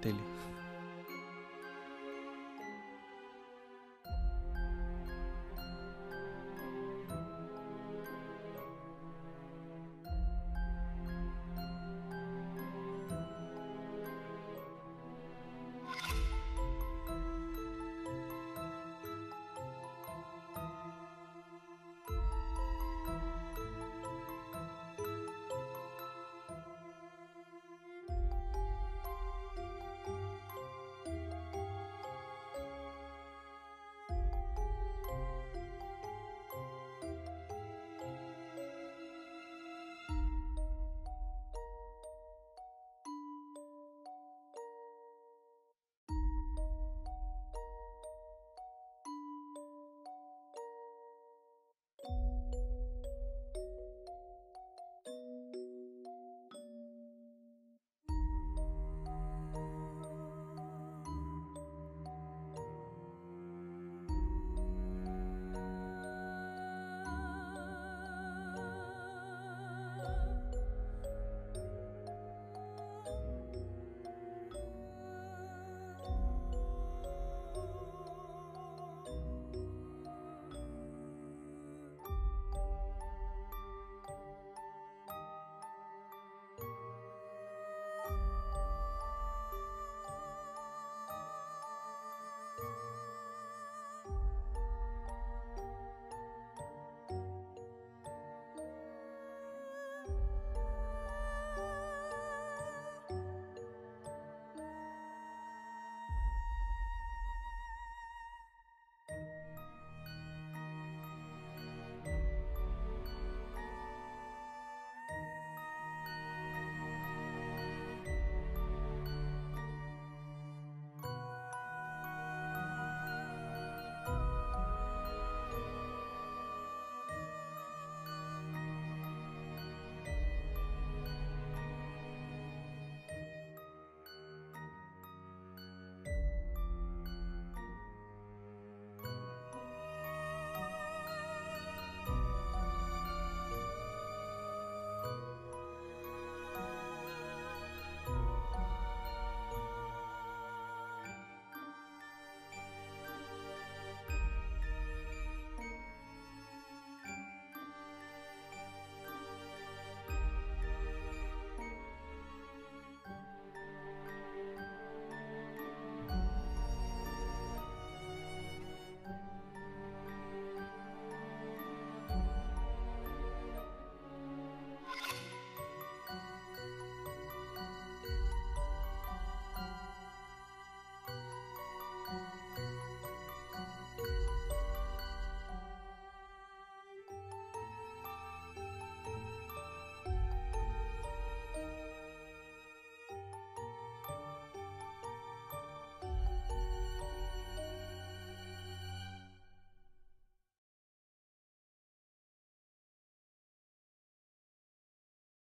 Τέλεια. 0.00 0.24